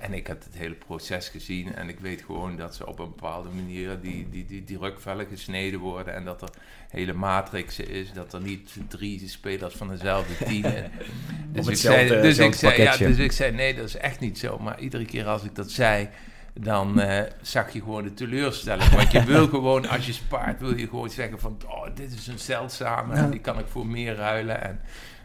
[0.00, 3.08] En ik heb het hele proces gezien en ik weet gewoon dat ze op een
[3.08, 6.48] bepaalde manier die, die, die, die rukvellen gesneden worden en dat er
[6.88, 10.62] hele matrixen is, dat er niet drie spelers van dezelfde team
[11.52, 14.20] dus, ik hetzelfde- zei, dus, ik zei, ja, dus ik zei, nee, dat is echt
[14.20, 14.58] niet zo.
[14.58, 16.08] Maar iedere keer als ik dat zei,
[16.54, 18.90] dan eh, zag je gewoon de teleurstelling.
[18.90, 22.26] Want je wil gewoon, als je spaart, wil je gewoon zeggen van, oh, dit is
[22.26, 24.62] een zeldzame, en die kan ik voor meer ruilen.
[24.62, 24.80] En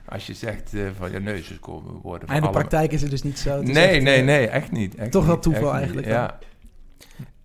[0.07, 3.01] als je zegt eh, van, nee, ze komen worden Maar in de alle- praktijk is
[3.01, 3.61] het dus niet zo.
[3.61, 4.95] Nee, echt, nee, eh, nee, echt niet.
[4.95, 5.71] echt toch wel toeval niet.
[5.71, 6.39] eigenlijk Ja.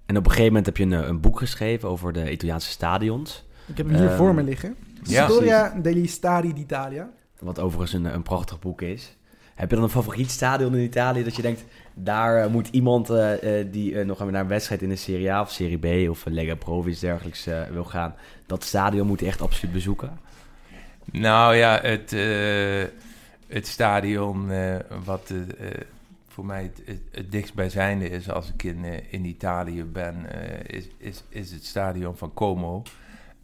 [0.06, 2.68] En op een gegeven moment heb je een, eh, een boek geschreven over de Italiaanse
[2.70, 3.44] stadions.
[3.66, 4.76] Ik heb hem hier Ehm, voor me liggen.
[5.02, 5.28] ja.
[5.28, 7.10] Storia degli Stadi d'Italia.
[7.38, 9.16] Wat overigens een, een prachtig boek is.
[9.54, 11.64] Heb je dan een favoriet stadion in Italië dat je denkt...
[11.94, 15.40] daar moet iemand eh, eh, die eh, nog naar een wedstrijd in de Serie A
[15.40, 16.10] of Serie B...
[16.10, 18.14] of Lega Pro of iets dergelijks wil gaan...
[18.46, 20.18] dat stadion moet echt absoluut bezoeken?
[21.04, 22.84] Nou ja, het, eh,
[23.46, 25.66] het stadion eh, wat eh,
[26.28, 30.26] voor mij het, het, het dichtstbijzijnde is als ik in, in Italië ben,
[30.66, 32.82] is, is, is het stadion van Como.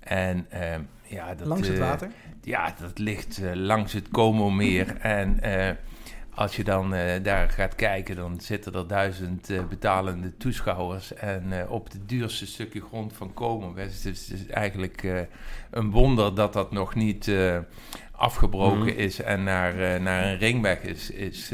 [0.01, 2.11] En ehm, ja, dat, Langs het water.
[2.43, 4.97] ja, dat ligt langs het Como-meer.
[4.97, 5.39] En
[6.37, 11.15] als je dan eh, daar gaat kijken, dan zitten er duizend eh, betalende toeschouwers.
[11.15, 13.33] En eh, op het duurste stukje grond van.
[13.77, 15.27] Het is, het is eigenlijk
[15.71, 17.31] een wonder dat dat nog niet
[18.11, 18.99] afgebroken Mhm.
[18.99, 21.53] is en naar, naar een ringweg is, is,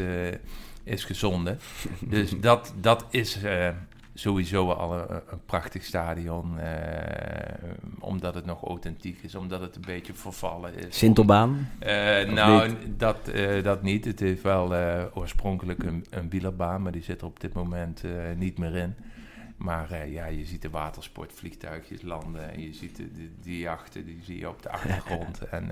[0.85, 1.59] is gezonden.
[2.01, 3.39] dus dat, dat is
[4.15, 6.59] sowieso al een, een prachtig stadion.
[6.59, 10.99] eh, omdat het nog authentiek is, omdat het een beetje vervallen is.
[10.99, 11.69] Sintelbaan?
[11.79, 12.79] Eh, nou, niet?
[12.99, 14.05] dat, eh, dat niet.
[14.05, 14.75] Het is wel
[15.15, 18.03] oorspronkelijk een, een wielerbaan, maar die zit er op dit moment
[18.37, 18.95] niet meer in.
[19.57, 24.21] Maar ja, je ziet de watersportvliegtuigjes landen en je ziet de, de- die jachten, die
[24.25, 25.39] zie je op de achtergrond.
[25.51, 25.69] en,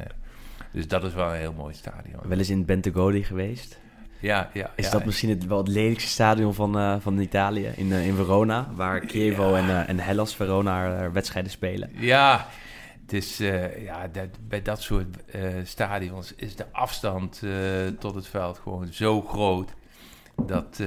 [0.73, 2.21] dus dat is wel een heel mooi stadion.
[2.29, 3.81] Wel eens in Bentegodi geweest?
[4.21, 4.73] Ja, ja.
[4.77, 4.91] Is ja.
[4.91, 7.73] dat misschien het, wel het lelijkste stadion van, eh, van Italië?
[7.77, 11.91] In, eh, in Verona, waar Chievo en, eh, en Hellas Verona wedstrijden spelen.
[11.95, 12.49] Ja,
[13.01, 13.39] het is,
[13.85, 15.17] ja dat, bij dat soort
[15.65, 17.43] stadions is de afstand
[17.99, 19.73] tot het veld gewoon zo groot.
[20.47, 20.81] Dat,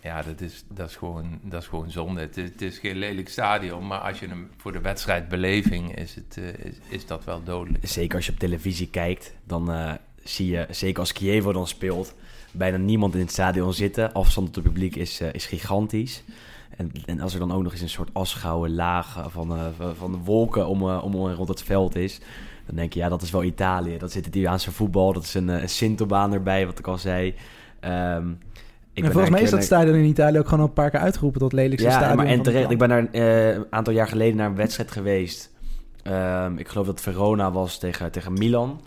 [0.00, 2.20] ja, dat, is, dat, is gewoon, dat is gewoon zonde.
[2.20, 6.14] Het is, het is geen lelijk stadion, maar als je hem voor de wedstrijdbeleving is,
[6.14, 7.88] het, is, is dat wel dodelijk.
[7.88, 12.14] Zeker als je op televisie kijkt, dan zie je, zeker als Chievo dan speelt,
[12.52, 14.12] bijna niemand in het stadion zitten.
[14.12, 16.24] Afstand tot het publiek is, eh, is gigantisch.
[16.76, 19.94] En, en als er dan ook nog eens een soort asgouden laag van, eh, van-
[19.96, 22.20] van de wolken om, eh, om rond het veld is,
[22.66, 23.98] dan denk je, ja, dat is wel Italië.
[23.98, 27.34] Dat zit het Italiaanse voetbal, dat is een, een Sintobaan erbij, wat ik al zei.
[27.80, 28.30] Ehm,
[28.92, 31.00] ik en volgens mij is dat stadion in Italië ook gewoon al een paar keer
[31.00, 32.70] uitgeroepen tot lelijkste ja, stadion maar en terecht.
[32.70, 35.50] Ik ben daar een aantal jaar geleden naar een wedstrijd geweest.
[36.02, 38.80] Ehm, ik geloof dat Verona was tegen, tegen Milan.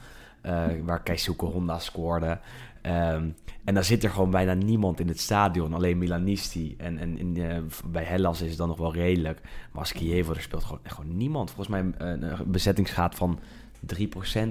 [0.86, 2.40] waar Keisuke Honda scoorde.
[2.82, 3.28] Ehm,
[3.64, 5.74] en daar zit er gewoon bijna niemand in het stadion.
[5.74, 6.76] Alleen Milanisti.
[6.78, 9.40] En, en eh, bij Hellas is het dan nog wel redelijk.
[9.72, 11.52] Maar als er speelt gewoon, gewoon niemand.
[11.52, 13.40] Volgens mij een, een bezettingsgraad van
[13.86, 14.00] 3%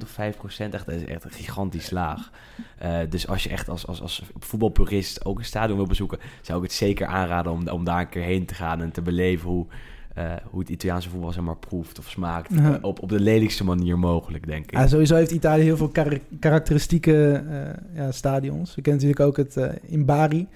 [0.03, 0.17] of 5%.
[0.17, 2.31] Echt, dat is echt gigantisch laag.
[2.79, 6.19] Eh, dus als je echt als, als, als voetbalpurist ook een stadion wil bezoeken...
[6.41, 8.81] zou ik het zeker aanraden om, om daar een keer heen te gaan...
[8.81, 9.67] en te beleven hoe,
[10.15, 12.53] eh, hoe het Italiaanse voetbal zeg maar, proeft of smaakt.
[12.53, 14.71] Eh, op, op de lelijkste manier mogelijk, denk ik.
[14.71, 18.75] Ja, sowieso heeft Italië heel veel kar- karakteristieke eh, ja, stadions.
[18.75, 20.49] We kennen natuurlijk ook het in Bari.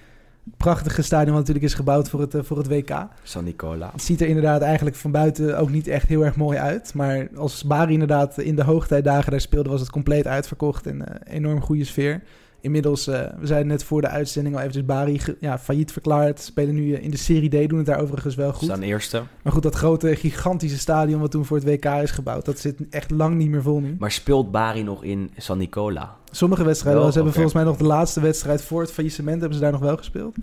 [0.57, 3.07] Prachtige stadion wat natuurlijk is gebouwd voor het, voor het WK.
[3.23, 3.89] San Nicola.
[3.91, 6.93] Het ziet er inderdaad eigenlijk van buiten ook niet echt heel erg mooi uit.
[6.93, 11.61] Maar als Bari inderdaad in de hoogtijdagen daar speelde, was het compleet uitverkocht en enorm
[11.61, 12.21] goede sfeer.
[12.67, 16.39] Inmiddels, eh, we zeiden net voor de uitzending al eventjes Bari ja, failliet verklaard.
[16.41, 18.63] Spelen nu eh, in de Serie D, doen het daar overigens wel goed.
[18.67, 19.21] Staan eerste.
[19.43, 22.75] Maar goed, dat grote, gigantische stadion wat toen voor het WK is gebouwd, dat zit
[22.89, 23.95] echt lang niet meer vol nu.
[23.99, 26.15] Maar speelt Bari nog in San Nicola?
[26.31, 27.41] Sommige wedstrijden, Wel, ze hebben oké.
[27.43, 30.35] volgens mij nog de laatste wedstrijd voor het faillissement, hebben ze daar nog wel gespeeld.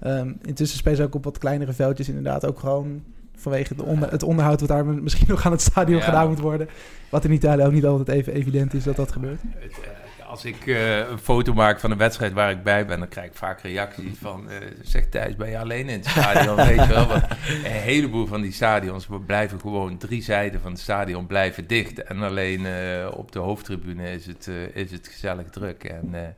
[0.00, 2.46] Ehm, intussen spelen ze ook op wat kleinere veldjes inderdaad.
[2.46, 3.02] Ook gewoon
[3.36, 6.04] vanwege de onder, het onderhoud wat daar misschien nog aan het stadion Ja.
[6.04, 6.68] gedaan moet worden.
[7.10, 9.40] Wat in Italië ook niet altijd even evident is dat dat gebeurt.
[9.42, 9.88] Het, eh,
[10.36, 13.26] Als ik eh, een foto maak van een wedstrijd waar ik bij ben, dan krijg
[13.26, 14.50] ik vaak reacties van...
[14.50, 16.56] eh, zeg Thijs, ben je alleen in het stadion?
[16.66, 17.06] Weet je wel?
[17.06, 17.24] Want
[17.64, 19.98] een heleboel van die stadions blijven gewoon...
[19.98, 22.02] drie zijden van het stadion blijven dicht.
[22.02, 25.84] En alleen eh, op de hoofdtribune is het, is het gezellig druk.
[25.84, 26.36] En,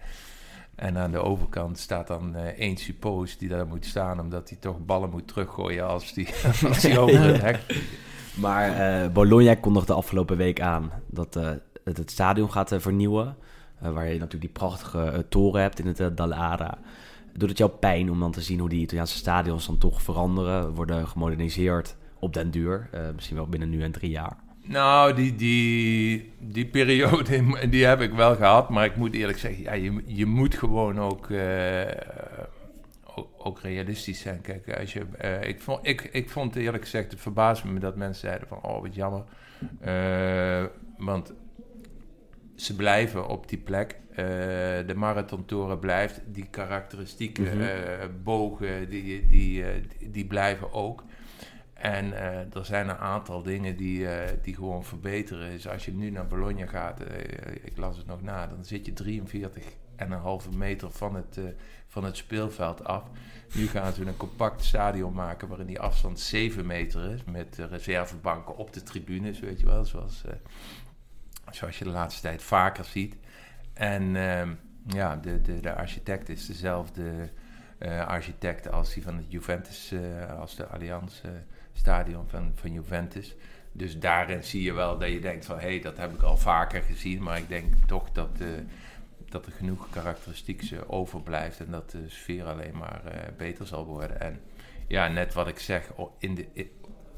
[0.74, 4.20] en aan de overkant staat dan één suppoos die daar moet staan...
[4.20, 6.28] omdat hij toch ballen moet teruggooien als die,
[6.68, 7.60] als die over het hek
[8.44, 13.36] Maar Bologna kondigde afgelopen week aan dat het, het stadion gaat vernieuwen.
[13.80, 16.78] Eh, waar je natuurlijk die prachtige eh, toren hebt in het uh, Dallara.
[17.32, 20.74] Doet het jou pijn om dan te zien hoe die Italiaanse stadions dan toch veranderen,
[20.74, 22.88] worden gemoderniseerd op den duur?
[22.92, 24.36] Eh, misschien wel binnen nu en drie jaar.
[24.62, 28.68] Nou, die, die, die periode die heb ik wel gehad.
[28.68, 31.28] Maar ik moet eerlijk zeggen, ja, je, je moet gewoon ook,
[33.38, 34.40] ook, realistisch zijn.
[34.40, 35.06] Kijk, als je,
[35.40, 38.80] ik, vond, ik, ik vond eerlijk gezegd, het verbaasde me dat mensen zeiden van, oh
[38.80, 39.24] wat jammer.
[40.96, 41.32] Want
[42.58, 43.96] ze blijven op die plek.
[44.86, 46.20] de marathontoren blijft.
[46.26, 48.22] Die karakteristieke mm -hmm.
[48.22, 51.04] bogen, die, die, die, die blijven ook.
[51.78, 54.10] En uh, er zijn een aantal dingen die, uh,
[54.42, 55.50] die gewoon verbeteren.
[55.50, 57.06] Dus als je nu naar Bologna gaat, uh,
[57.62, 59.20] ik las het nog na, dan zit je
[60.50, 61.40] 43,5 meter van het,
[61.86, 63.04] van het speelveld af.
[63.54, 67.24] Nu gaan ze een compact stadion maken waarin die afstand 7 meter is.
[67.24, 69.84] Met reservebanken op de tribunes, weet je wel.
[69.84, 70.24] Zoals,
[71.50, 73.16] zoals je de laatste tijd vaker ziet.
[73.72, 74.54] En ehm,
[74.86, 77.30] ja, de, de, de architect is dezelfde
[78.06, 79.94] architect als die van het Juventus,
[80.38, 81.20] als de Allianz
[81.72, 83.34] stadion van, van Juventus.
[83.72, 85.58] Dus daarin zie je wel dat je denkt van...
[85.58, 87.22] hé, hey, dat heb ik al vaker gezien.
[87.22, 88.48] Maar ik denk toch dat, uh,
[89.28, 91.60] dat er genoeg karakteristieks uh, overblijft...
[91.60, 93.02] en dat de sfeer alleen maar
[93.36, 94.20] beter zal worden.
[94.20, 94.40] En
[94.88, 96.70] ja, net wat ik zeg, in de,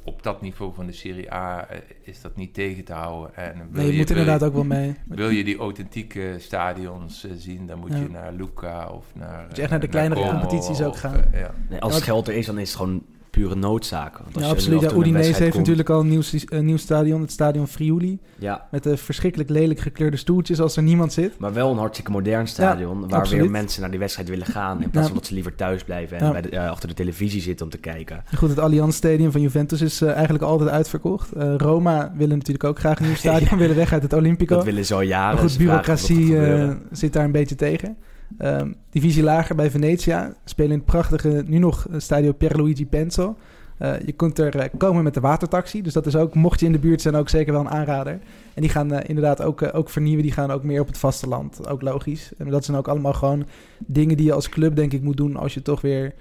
[0.05, 1.69] op dat niveau van de Serie A
[2.03, 3.37] is dat niet tegen te houden.
[3.37, 4.95] En nee, je, je moet inderdaad je, ook wel mee.
[5.07, 7.97] Wil je die authentieke stadions zien, dan moet ja.
[7.97, 9.45] je naar Luca of naar...
[9.47, 11.25] Moet je echt naar de kleinere Como competities ook of, gaan.
[11.33, 11.55] ja.
[11.69, 14.19] Nee, als het geld er is, dan is het gewoon pure noodzaak.
[14.19, 14.81] Want als Ja, absoluut.
[14.81, 18.19] Ja, Udinese heeft natuurlijk al een nieuw, een nieuw stadion, het stadion Friuli.
[18.38, 21.38] Ja, Met de verschrikkelijk lelijk gekleurde stoeltjes als er niemand zit.
[21.38, 23.01] maar wel een hartstikke modern stadion...
[23.09, 23.43] waar absoluut.
[23.43, 24.83] weer mensen naar die wedstrijd willen gaan...
[24.83, 26.19] in plaats van dat ze liever thuis blijven...
[26.19, 28.23] en bij de- eh, achter de televisie zitten om te kijken.
[28.37, 31.33] Goed, het Allianz Stadium van Juventus is eh, eigenlijk altijd uitverkocht.
[31.33, 34.55] Eh, Roma willen natuurlijk ook graag een nieuw stadion, willen weg uit het Olympico.
[34.57, 35.38] Dat willen ze al jaren.
[35.40, 36.37] Maar goed, bureaucratie
[36.90, 37.97] zit daar een beetje tegen.
[38.38, 43.37] Ehm, divisie lager bij Venetia spelen in het prachtige, nu nog eh, stadio Pierluigi Penzo.
[43.79, 45.83] Eh, je kunt er eh, komen met de watertaxi.
[45.83, 48.12] Dus dat is ook, mocht je in de buurt zijn, ook zeker wel een aanrader.
[48.55, 50.23] En die gaan inderdaad ook, ook vernieuwen.
[50.23, 51.69] Die gaan ook meer op het vasteland.
[51.69, 52.33] Ook logisch.
[52.38, 53.47] En dat zijn ook allemaal gewoon
[53.79, 56.14] dingen die je als club, denk ik, moet doen als je toch weer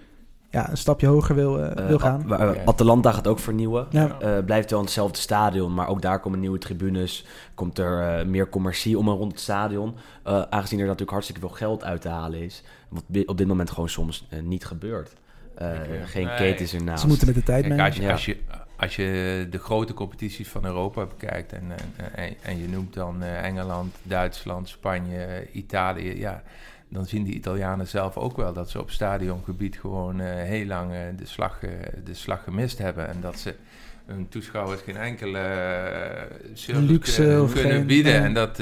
[0.50, 2.34] ja, een stapje hoger wil, Eh, wil gaan.
[2.34, 2.62] Eh, Oké.
[2.66, 3.88] Atalanta gaat ook vernieuwen.
[3.90, 4.20] Ja.
[4.20, 7.26] Eh, blijft wel in hetzelfde stadion, maar ook daar komen nieuwe tribunes.
[7.54, 9.96] Komt er eh, meer commercie om en rond het stadion.
[10.24, 12.64] Eh, aangezien er natuurlijk hartstikke veel geld uit te halen is.
[12.90, 15.14] Wat op dit moment gewoon soms niet gebeurt.
[15.56, 15.68] Eh,
[16.06, 16.36] geen Nee.
[16.36, 17.02] ketens ernaast.
[17.02, 17.86] Ze moeten met de tijd Kijk, mee.
[17.86, 18.12] als, je, Ja.
[18.12, 18.38] als, je,
[18.78, 23.24] als je de grote competities van Europa bekijkt en, en, en, en je noemt dan
[23.24, 26.44] Engeland, Duitsland, Spanje, Italië, ja,
[26.90, 30.94] dan zien die Italianen zelf ook wel dat ze op stadiongebied gewoon eh, heel lang
[30.94, 31.70] eh, de, slag, eh,
[32.04, 33.08] de slag gemist hebben.
[33.08, 33.56] En dat ze
[34.06, 35.40] hun toeschouwers geen enkele
[36.68, 38.14] Luxe kunnen, bieden.
[38.14, 38.60] En dat...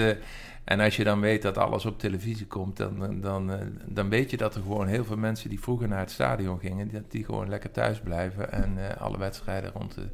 [0.64, 3.52] en als je dan weet dat alles op televisie komt, dan, dan,
[3.86, 6.92] dan weet je dat er gewoon heel veel mensen die vroeger naar het stadion gingen,
[6.92, 10.08] dat die gewoon lekker thuis blijven en alle wedstrijden rond de,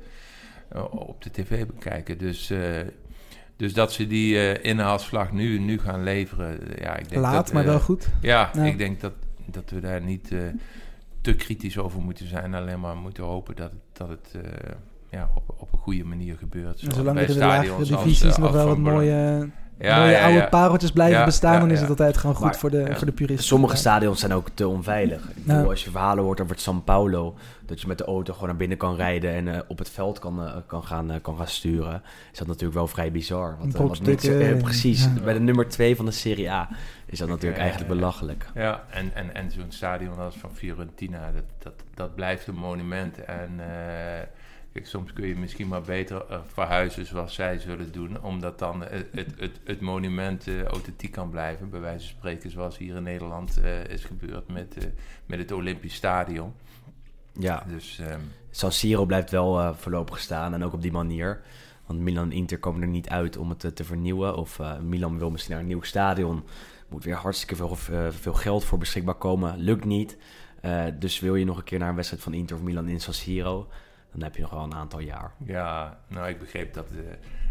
[0.90, 2.18] op de tv bekijken.
[2.18, 2.54] Dus,
[3.64, 7.34] dus dat ze die eh, inhaalslag nu, nu gaan leveren, eh, ja, ik denk Laat,
[7.34, 8.10] dat, maar eh, wel goed.
[8.22, 8.64] Ja, Ja.
[8.64, 9.14] ik denk dat,
[9.46, 10.40] dat we daar niet eh,
[11.22, 14.72] te kritisch over moeten zijn, alleen maar moeten hopen dat het, dat het eh,
[15.10, 16.80] ja, op, op een goede manier gebeurt.
[16.80, 18.92] Zolang bij de stadions divisies eh, nog wel Bologna.
[18.92, 20.48] mooie, Ja, mooie ja, oude ja.
[20.48, 22.96] pareltjes blijven Ja, bestaan, ja, dan is het altijd gewoon goed Maar- voor, de, ja.
[22.96, 23.46] voor de puristen.
[23.46, 25.22] Sommige stadions zijn ook te onveilig.
[25.30, 25.56] Ik Ja.
[25.56, 28.48] bedoel, als je verhalen hoort over het San Paulo, dat je met de auto gewoon
[28.48, 31.38] naar binnen kan rijden en eh, op het veld kan, eh, kan, gaan, eh, kan
[31.38, 32.02] gaan sturen,
[32.32, 33.56] is dat natuurlijk wel vrij bizar.
[33.60, 35.22] Want, wat niet precies, ja.
[35.24, 36.70] bij de nummer 2 van de Serie A
[37.06, 38.02] is dat natuurlijk Ja, eigenlijk ja, ja.
[38.02, 38.46] belachelijk.
[38.54, 43.26] Ja, en, en, en zo'n stadion als van Fiorentina, dat, dat, dat blijft een monument.
[43.26, 43.66] En eh,
[44.74, 48.82] kijk, soms kun je misschien maar beter eh, verhuizen zoals zij zullen doen, omdat dan
[48.82, 51.70] het, het, het, het monument eh, authentiek kan blijven.
[51.70, 54.90] Bij wijze van spreken, zoals hier in Nederland eh, is gebeurd met,
[55.26, 56.54] met het Olympisch Stadion.
[57.40, 58.20] Ja, Dus ehm,
[58.52, 61.42] San Siro blijft wel voorlopig staan en ook op die manier.
[61.86, 64.36] Want Milan en Inter komen er niet uit om het te vernieuwen.
[64.36, 66.44] Of Milan wil misschien naar een nieuw stadion.
[66.90, 67.76] Moet weer hartstikke veel,
[68.12, 69.58] veel geld voor beschikbaar komen.
[69.58, 70.18] Lukt niet.
[71.00, 73.14] Dus wil je nog een keer naar een wedstrijd van Inter of Milan in San
[73.14, 73.68] Siro,
[74.14, 75.32] dan heb je nog wel een aantal jaar.
[75.46, 77.04] Ja, nou ik begreep dat de,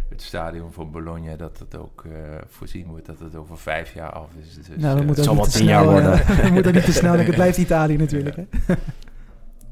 [0.09, 2.13] het stadion van Bologna, dat het ook uh,
[2.47, 4.55] voorzien wordt dat het over vijf jaar af is.
[4.55, 6.11] Dus, nou, dat moet het zal wel tien jaar worden.
[6.43, 8.37] dat moet ook niet te snel, het blijft Italië natuurlijk.
[8.37, 8.45] Hè?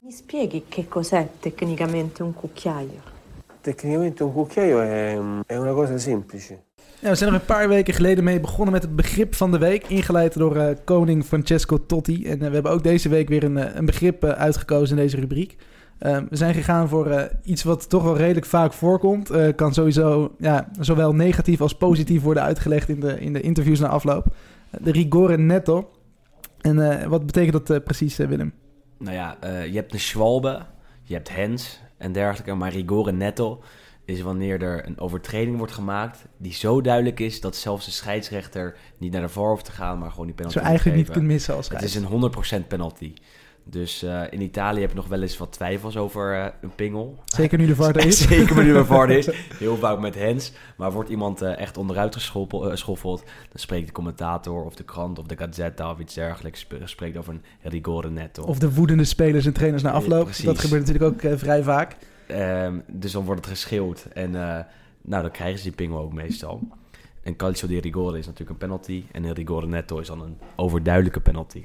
[0.05, 3.01] Mi spieghi che cos'è tecnicamente un cucchiaio?
[3.61, 6.59] Tecnicamente un cucchiaio è, è una cosa semplice.
[7.01, 9.59] Ja, we zijn er een paar weken geleden mee begonnen met het begrip van de
[9.59, 12.27] week, ingeleid door uh, koning Francesco Totti.
[12.27, 15.57] En uh, we hebben ook deze week weer een, een begrip uitgekozen in deze rubriek.
[16.01, 19.31] Ehm, we zijn gegaan voor iets wat toch wel redelijk vaak voorkomt.
[19.57, 23.89] kan sowieso ja, zowel negatief als positief worden uitgelegd in de, in de interviews na
[23.89, 24.27] afloop.
[24.81, 25.91] de rigore netto.
[26.61, 28.53] En wat betekent dat precies, Willem?
[28.99, 30.63] Nou ja, je hebt de Schwalbe,
[31.03, 33.63] je hebt Hens en dergelijke, maar rigore netto
[34.11, 38.77] is wanneer er een overtreding wordt gemaakt die zo duidelijk is dat zelfs de scheidsrechter
[38.99, 41.25] niet naar de VAR hoeft te gaan, maar gewoon die penalty Zo eigenlijk niet kunt
[41.25, 43.15] missen als Het is een 100% penalty.
[43.65, 47.19] Dus uh, in Italië heb je nog wel eens wat twijfels over uh, een pingel.
[47.25, 48.19] Zeker nu de VAR er is.
[48.29, 49.29] Zeker nu de VAR is.
[49.59, 50.53] Heel vaak met hens.
[50.77, 55.27] Maar wordt iemand uh, echt onderuit geschoffeld, dan spreekt de commentator of de krant of
[55.27, 58.43] de Gazzetta of iets dergelijks spreekt over een rigore netto.
[58.43, 60.31] Of de woedende spelers en trainers na afloop.
[60.31, 61.97] Ja, dat gebeurt natuurlijk ook vrij vaak.
[62.29, 64.07] Um, dus dan wordt het geschreeuwd.
[64.13, 66.61] En nou, dan krijgen ze die pingel ook meestal.
[67.23, 69.05] En calcio di rigore is natuurlijk een penalty.
[69.13, 71.65] En een rigore netto is dan een overduidelijke penalty.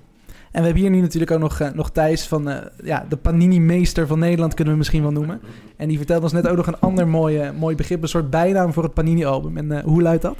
[0.56, 3.18] En we hebben hier nu natuurlijk ook nog, uh, nog Thijs van uh, ja, de
[3.18, 5.42] Panini-meester van Nederland, kunnen we misschien wel noemen.
[5.78, 8.74] En die vertelt ons net ook nog een ander mooi, mooi begrip, een soort bijnaam
[8.74, 9.58] voor het Panini-album.
[9.58, 10.38] En hoe luidt dat?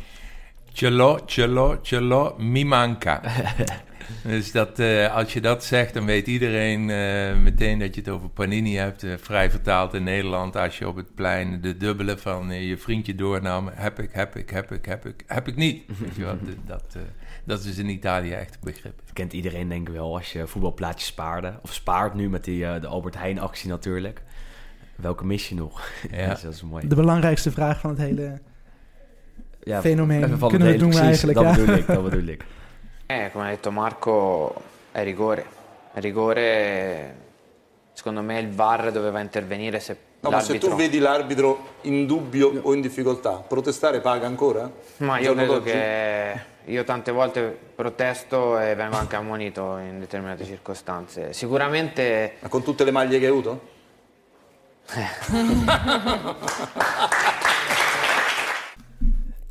[0.74, 3.22] Cello, cello, cello, mi manca.
[4.24, 4.80] Dus dat,
[5.12, 6.86] als je dat zegt, dan weet iedereen
[7.44, 9.06] meteen dat je het over Panini hebt.
[9.18, 10.56] Vrij vertaald in Nederland.
[10.56, 13.70] Als je op het plein de dubbele van je vriendje doornam.
[13.74, 15.84] Heb ik, heb ik, heb ik, heb ik, heb ik niet.
[15.98, 16.38] Weet je wat?
[16.68, 16.98] Dat,
[17.46, 18.98] dat is in Italië echt een begrip.
[18.98, 21.60] Dat kent iedereen denk ik wel als je voetbalplaatjes spaarde.
[21.62, 24.22] Of spaart nu met die, de Albert Heijn actie natuurlijk.
[24.96, 25.90] Welke mis je nog?
[26.12, 26.28] Ja.
[26.44, 26.88] dat is mooi.
[26.88, 28.40] De belangrijkste vraag van het hele
[29.64, 30.38] ja, fenomeen.
[30.48, 31.38] Kunnen we doen precies, eigenlijk.
[31.38, 31.56] Dat ja?
[31.56, 32.46] bedoel ik, dat bedoel ik.
[33.08, 34.56] Eh, come ha detto Marco,
[34.92, 35.46] è rigore.
[35.94, 37.16] È rigore,
[37.94, 42.60] secondo me il VAR doveva intervenire se No, ma se tu vedi l'arbitro in dubbio
[42.64, 44.72] o in difficoltà, protestare paga ancora?
[44.98, 51.34] Ma io credo che io tante volte protesto e vengo anche ammonito in determinate circostanze.
[51.34, 52.38] Sicuramente...
[52.40, 53.74] Ma con tutte le maglie che hai avuto?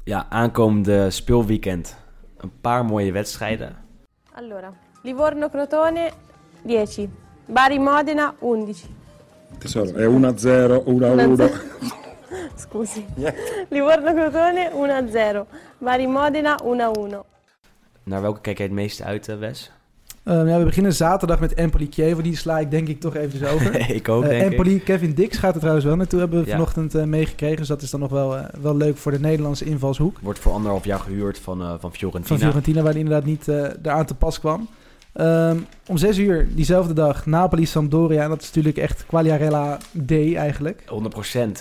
[0.04, 1.96] ja, aankomende speelweekend
[2.44, 3.76] een paar mooie wedstrijden.
[4.32, 6.12] Allora, Livorno-Crotone
[6.62, 7.08] 10,
[7.46, 8.94] Bari-Modena 11.
[9.58, 12.02] Tesoro, è 1-0, 1-1.
[12.74, 13.04] Scusi.
[13.70, 14.70] Livorno-Crotone
[15.44, 15.46] 1-0,
[15.78, 16.66] Bari-Modena 1-1.
[18.02, 19.72] Naar welke kijk jij het meeste uit, eh, Wes?
[20.24, 22.18] Uh, ja, we beginnen zaterdag met Empoli Kiev.
[22.18, 23.90] Die sla ik denk ik toch even over.
[23.90, 24.84] ik ook, uh, denk Empoli, ik.
[24.84, 26.18] Kevin Dix gaat er trouwens wel naartoe.
[26.18, 26.52] Hebben we ja.
[26.52, 27.56] vanochtend uh, meegekregen.
[27.56, 30.18] Dus dat is dan nog wel, wel leuk voor de Nederlandse invalshoek.
[30.22, 32.38] Wordt voor anderhalf jaar gehuurd van, van Fiorentina.
[32.38, 34.68] Van Fiorentina, waar hij inderdaad niet eraan te pas kwam.
[35.20, 38.22] Um, om zes uur, diezelfde dag, Napoli-Sampdoria.
[38.22, 40.82] En dat is natuurlijk echt Quagliarella D eigenlijk.
[40.82, 40.86] 100%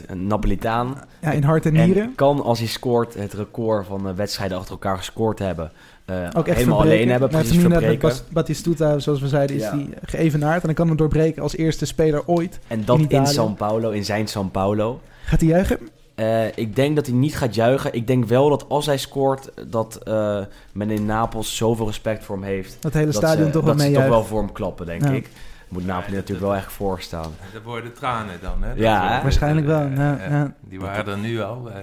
[0.08, 0.97] een Napolitaan.
[1.22, 2.04] Ja, in hart en nieren.
[2.04, 5.72] En kan, als hij scoort, het record van wedstrijden achter elkaar gescoord hebben.
[6.06, 8.08] Uh, ook echt helemaal alleen hebben, precies verbreken.
[8.08, 9.72] Met Batistuta, zoals we zeiden, is ja.
[9.72, 10.60] die geëvenaard.
[10.62, 13.89] En dan kan hem doorbreken als eerste speler ooit En dat in, in São Paulo,
[13.89, 15.01] in zijn São Paulo.
[15.26, 15.80] Gaat hij juichen?
[16.16, 17.93] Uh, ik denk dat hij niet gaat juichen.
[17.93, 20.39] Ik denk wel dat als hij scoort, dat uh,
[20.74, 22.78] men in Napels zoveel respect voor hem heeft.
[22.80, 25.03] Dat hele stadion ze, toch wel mee Dat ze toch wel voor hem klappen, denk
[25.03, 25.09] ja.
[25.09, 25.30] ik.
[25.68, 27.32] Moet Napoli natuurlijk wel echt voorstaan.
[27.53, 28.74] Er worden tranen dan, hè?
[28.74, 29.88] Ja, waarschijnlijk wel.
[29.88, 30.53] Ja, ja.
[30.59, 31.76] Die waren er nu al, uh,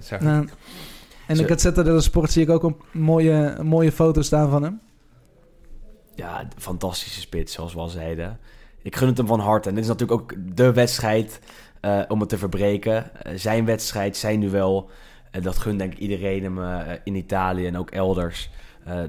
[0.00, 0.40] zeg ja.
[0.40, 0.52] ik.
[1.26, 4.62] En de Gazzetta dello Sport zie ik ook een mooie, een mooie foto staan van
[4.62, 4.80] hem.
[6.14, 8.38] Ja, fantastische spits, zoals we al zeiden.
[8.82, 9.68] Ik gun het hem van harte.
[9.68, 11.40] En dit is natuurlijk ook de wedstrijd
[11.82, 13.10] uh, om het te verbreken.
[13.26, 14.90] Uh, zijn wedstrijd, zijn duel.
[15.30, 18.50] En dat gunt denk ik iedereen hem uh, in Italië en ook elders.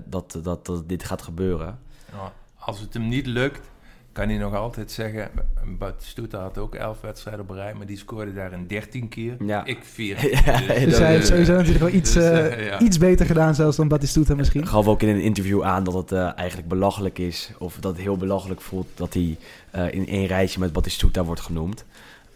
[0.06, 1.80] dat, dat, dat dit gaat gebeuren.
[2.12, 3.70] Ja, als het hem niet lukt,
[4.12, 5.32] kan hij nog altijd zeggen...
[5.78, 7.74] Batistuta had ook elf wedstrijden op rij...
[7.74, 9.36] maar die scoorde daar in 13 keer.
[9.46, 9.66] Ja.
[9.66, 10.30] Ik vier.
[10.46, 12.80] ja, dus hij heeft sowieso natuurlijk wel iets, dus, uh, ja.
[12.80, 13.56] iets beter gedaan...
[13.56, 14.68] zelfs dan Batistuta misschien.
[14.68, 17.52] gaf ook in een interview aan dat het uh, eigenlijk belachelijk is...
[17.58, 18.88] of dat het heel belachelijk voelt...
[18.96, 19.38] dat hij
[19.76, 21.86] uh, in één rijtje met Batistuta wordt genoemd.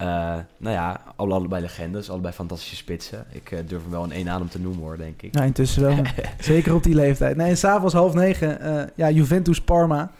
[0.03, 0.09] Uh,
[0.57, 3.25] nou ja, allebei legendes, allebei fantastische spitsen.
[3.31, 5.35] Ik uh, durf hem wel in één adem te noemen hoor, denk ik.
[5.35, 6.01] Ja, intussen wel.
[6.39, 7.35] Zeker op die leeftijd.
[7.35, 10.11] Nee, en s'avonds half negen, uh, ja, Juventus-Parma.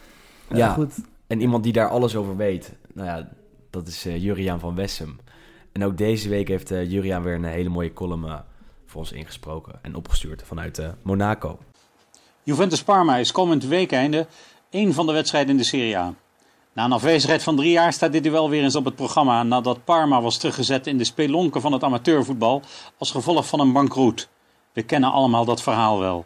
[0.48, 0.94] ja, goed.
[1.26, 2.72] en iemand die daar alles over weet.
[2.92, 3.28] Nou ja,
[3.70, 5.20] dat is Juriaan van Wessem.
[5.72, 8.40] En ook deze week heeft Juriaan weer een hele mooie column
[8.86, 11.58] voor ons ingesproken en opgestuurd vanuit Monaco.
[12.42, 14.26] Juventus-Parma is komend weekende
[14.70, 16.14] één van de wedstrijden in de Serie A.
[16.74, 19.84] Na een afwezigheid van drie jaar staat dit duel weer eens op het programma nadat
[19.84, 22.62] Parma was teruggezet in de spelonken van het amateurvoetbal
[22.98, 24.28] als gevolg van een bankroet.
[24.72, 26.24] We kennen allemaal dat verhaal wel.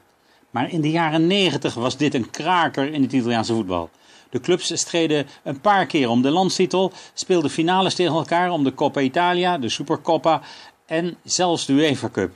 [0.51, 3.91] Maar in de jaren 90 was dit een kraker in het Italiaanse voetbal.
[4.31, 8.75] De clubs streden een paar keer om de landstitel, speelden finales tegen elkaar om de
[8.75, 10.41] Coppa Italia, de Supercoppa
[10.87, 12.35] en zelfs de UEFA Cup.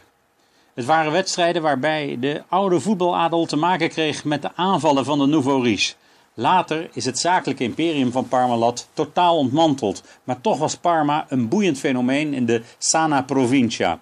[0.74, 5.26] Het waren wedstrijden waarbij de oude voetbaladel te maken kreeg met de aanvallen van de
[5.26, 5.94] Nouveau Riche.
[6.34, 11.78] Later is het zakelijke imperium van Parmalat totaal ontmanteld, maar toch was Parma een boeiend
[11.78, 13.98] fenomeen in de Sana Provincia.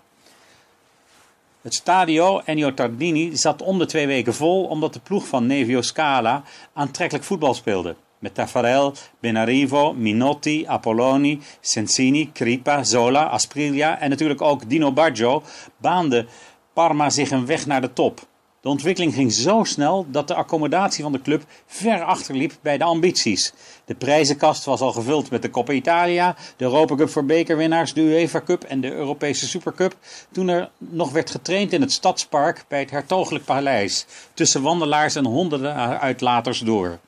[1.61, 5.83] Het stadio Ennio Tardini zat om de twee weken vol omdat de ploeg van Nevio
[5.83, 7.97] Scala aantrekkelijk voetbal speelde.
[8.19, 15.43] Met Taffarel, Benarivo, Minotti, Apolloni, Sensini, Kripa, Zola, Asprilla en natuurlijk ook Dino Baggio
[15.77, 16.27] baande
[16.73, 18.29] Parma zich een weg naar de top.
[18.61, 22.85] De ontwikkeling ging zo snel dat de accommodatie van de club ver achterliep bij de
[22.85, 23.53] ambities.
[23.85, 28.01] De prijzenkast was al gevuld met de Coppa Italia, de Europa Cup voor bekerwinnaars, de
[28.01, 29.97] UEFA Cup en de Europese Supercup.
[30.33, 35.27] Toen er nog werd getraind in het Stadspark bij het Hertogelijk Paleis, tussen wandelaars en
[35.27, 36.99] honderden uitlaters door.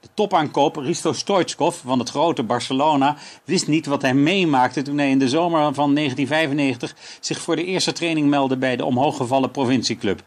[0.00, 5.10] De topaankoop Risto Stoichkov van het grote Barcelona wist niet wat hij meemaakte toen hij
[5.10, 10.22] in de zomer van 1995 zich voor de eerste training meldde bij de omhooggevallen provincieclub.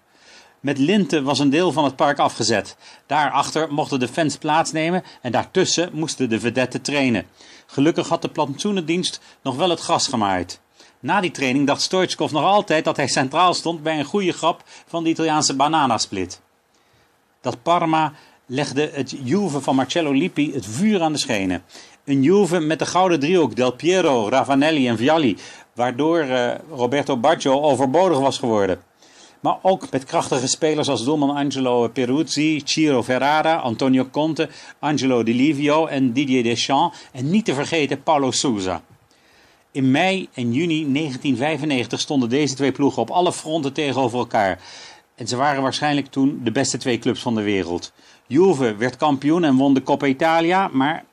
[0.61, 2.75] Met linten was een deel van het park afgezet.
[3.05, 7.25] Daarachter mochten de fans plaatsnemen en daartussen moesten de vedetten trainen.
[7.65, 10.59] Gelukkig had de plantsoenendienst nog wel het gras gemaaid.
[10.99, 14.63] Na die training dacht Stoichkov nog altijd dat hij centraal stond bij een goede grap
[14.87, 16.41] van de Italiaanse bananasplit.
[17.41, 18.13] Dat Parma
[18.45, 21.63] legde het Juve van Marcello Lippi het vuur aan de schenen.
[22.05, 25.37] Een Juve met de gouden driehoek Del Piero, Ravanelli en Vialli,
[25.73, 28.90] waardoor uh, Roberto Baggio overbodig was geworden.
[29.41, 35.35] Maar ook met krachtige spelers als doelman Angelo Peruzzi, Ciro Ferrara, Antonio Conte, Angelo Di
[35.35, 36.97] Livio en Didier Deschamps.
[37.11, 38.81] En niet te vergeten Paulo Sousa.
[39.71, 44.59] In mei en juni 1995 stonden deze twee ploegen op alle fronten tegenover elkaar.
[45.15, 47.93] En ze waren waarschijnlijk toen de beste twee clubs van de wereld.
[48.27, 51.05] Juve werd kampioen en won de Coppa Italia, maar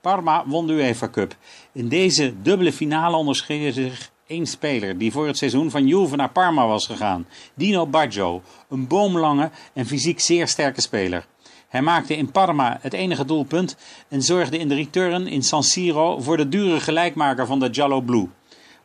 [0.00, 1.36] Parma won de UEFA Cup.
[1.72, 6.30] In deze dubbele finale onderscheiden zich één speler die voor het seizoen van Juve naar
[6.30, 7.26] Parma was gegaan.
[7.54, 11.26] Dino Baggio, een boomlange en fysiek zeer sterke speler.
[11.68, 13.76] Hij maakte in Parma het enige doelpunt
[14.08, 18.00] en zorgde in de return in San Siro voor de dure gelijkmaker van de Giallo
[18.00, 18.28] Blu.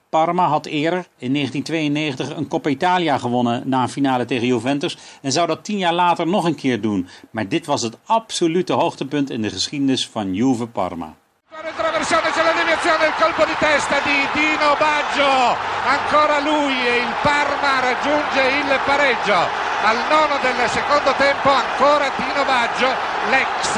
[0.09, 5.31] Parma had eerder, in 1992, een Coppa Italia gewonnen na een finale tegen Juventus en
[5.31, 7.07] zou dat tien jaar later nog een keer doen.
[7.31, 11.15] Maar dit was het absolute hoogtepunt in de geschiedenis van Juve Parma.
[11.60, 17.14] Traversione c'è la deviazione, il colpo di testa di Dino Baggio, ancora lui e il
[17.22, 19.36] Parma raggiunge il pareggio.
[19.84, 22.88] Al nono del secondo tempo ancora Dino Baggio,
[23.28, 23.76] l'ex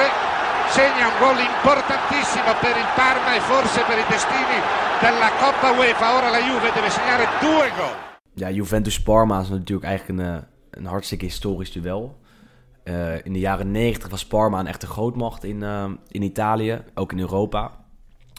[0.69, 4.61] segna un gol importantissimo per il Parma e forse per i destini
[5.01, 6.13] della Coppa UEFA.
[6.13, 7.97] Ora la Juve deve segnare due gol.
[8.37, 10.41] Ja, Juventus-Parma is natuurlijk eigenlijk een, eh,
[10.77, 12.20] een hartstikke historisch duel.
[12.83, 17.11] Uh, in de jaren 90 was Parma een echte grootmacht in, uh, in Italië, ook
[17.11, 17.71] in Europa.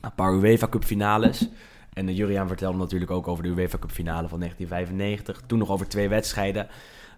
[0.01, 1.49] Een paar UEFA Cup finales.
[1.93, 5.43] En uh, Juriaan vertelde natuurlijk ook over de UEFA Cup finale van 1995.
[5.47, 6.69] Toen nog over twee wedstrijden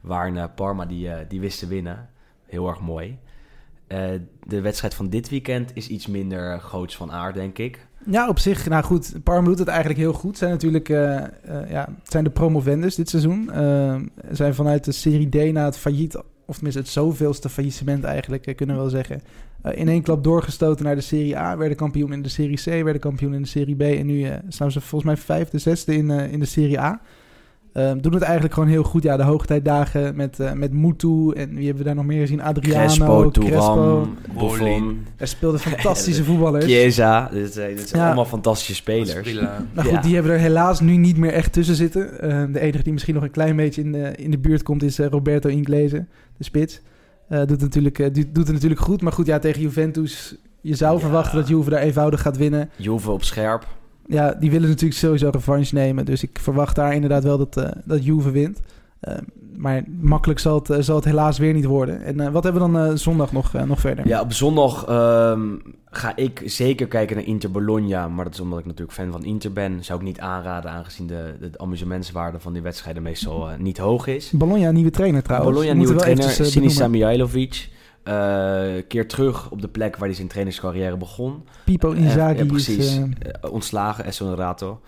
[0.01, 2.09] waar Parma die, die wist te winnen.
[2.47, 3.19] Heel erg mooi.
[4.47, 7.87] de wedstrijd van dit weekend is iets minder groots van aard, denk ik.
[8.07, 10.39] Ja, op zich, nou goed, Parma doet het eigenlijk heel goed.
[10.39, 10.89] Zijn natuurlijk,
[11.69, 13.51] ja, zijn de promovendus dit seizoen.
[13.55, 13.97] Uh,
[14.31, 18.77] zijn vanuit de Serie D na het failliet, of tenminste het zoveelste faillissement eigenlijk, kunnen
[18.77, 19.23] we wel zeggen.
[19.75, 21.57] in één klap doorgestoten naar de Serie A.
[21.57, 23.81] Werden kampioen in de Serie C, werden kampioen in de Serie B.
[23.81, 27.01] En nu staan ze volgens mij vijfde, zesde in, in de Serie A.
[27.77, 29.03] Um, doen het eigenlijk gewoon heel goed.
[29.03, 31.31] Ja, de hoogtijdagen met, uh, met Mutu.
[31.31, 32.43] En wie hebben we daar nog meer gezien?
[32.43, 34.09] Adriano, Crespo, Crespo.
[34.39, 35.07] Buffon.
[35.17, 36.65] Er speelden fantastische voetballers.
[36.65, 37.29] Chiesa.
[37.33, 38.07] Dit, dit zijn ja.
[38.07, 39.15] allemaal fantastische spelers.
[39.75, 40.01] Maar goed, ja.
[40.01, 42.11] die hebben er helaas nu niet meer echt tussen zitten.
[42.15, 44.83] Uh, de enige die misschien nog een klein beetje in de, in de buurt komt
[44.83, 46.07] is uh, Roberto Inglese,
[46.37, 46.81] de spits.
[47.29, 49.03] doet, het natuurlijk, doet het natuurlijk goed.
[49.03, 50.37] Maar goed, ja, tegen Juventus...
[50.61, 52.71] Je zou verwachten dat Juve daar eenvoudig gaat winnen.
[52.77, 53.67] Juve op scherp
[54.07, 56.05] ja, die willen natuurlijk sowieso revanche nemen.
[56.05, 58.61] Dus ik verwacht daar inderdaad wel dat, uh, dat Juve wint.
[59.09, 59.15] Uh,
[59.57, 62.03] maar makkelijk zal het, uh, zal het helaas weer niet worden.
[62.03, 64.09] En wat hebben we dan zondag nog, nog verder?
[64.09, 68.09] Ja, op zondag um, ga ik zeker kijken naar Inter Bologna.
[68.09, 69.85] Maar dat is omdat ik natuurlijk fan van Inter ben.
[69.85, 74.31] Zou ik niet aanraden, aangezien de, de amusementswaarde van die wedstrijden meestal niet hoog is.
[74.31, 75.53] Bologna, nieuwe trainer trouwens.
[75.53, 76.31] Bologna, nieuwe trainer.
[76.31, 77.73] Sinisa Mihailovic.
[78.09, 81.45] Uh, keer terug op de plek waar hij zijn trainerscarrière begon.
[81.65, 82.99] Pipo Inzaghi uh, precies, is...
[82.99, 83.07] Uh...
[83.51, 84.81] ontslagen, Essonato.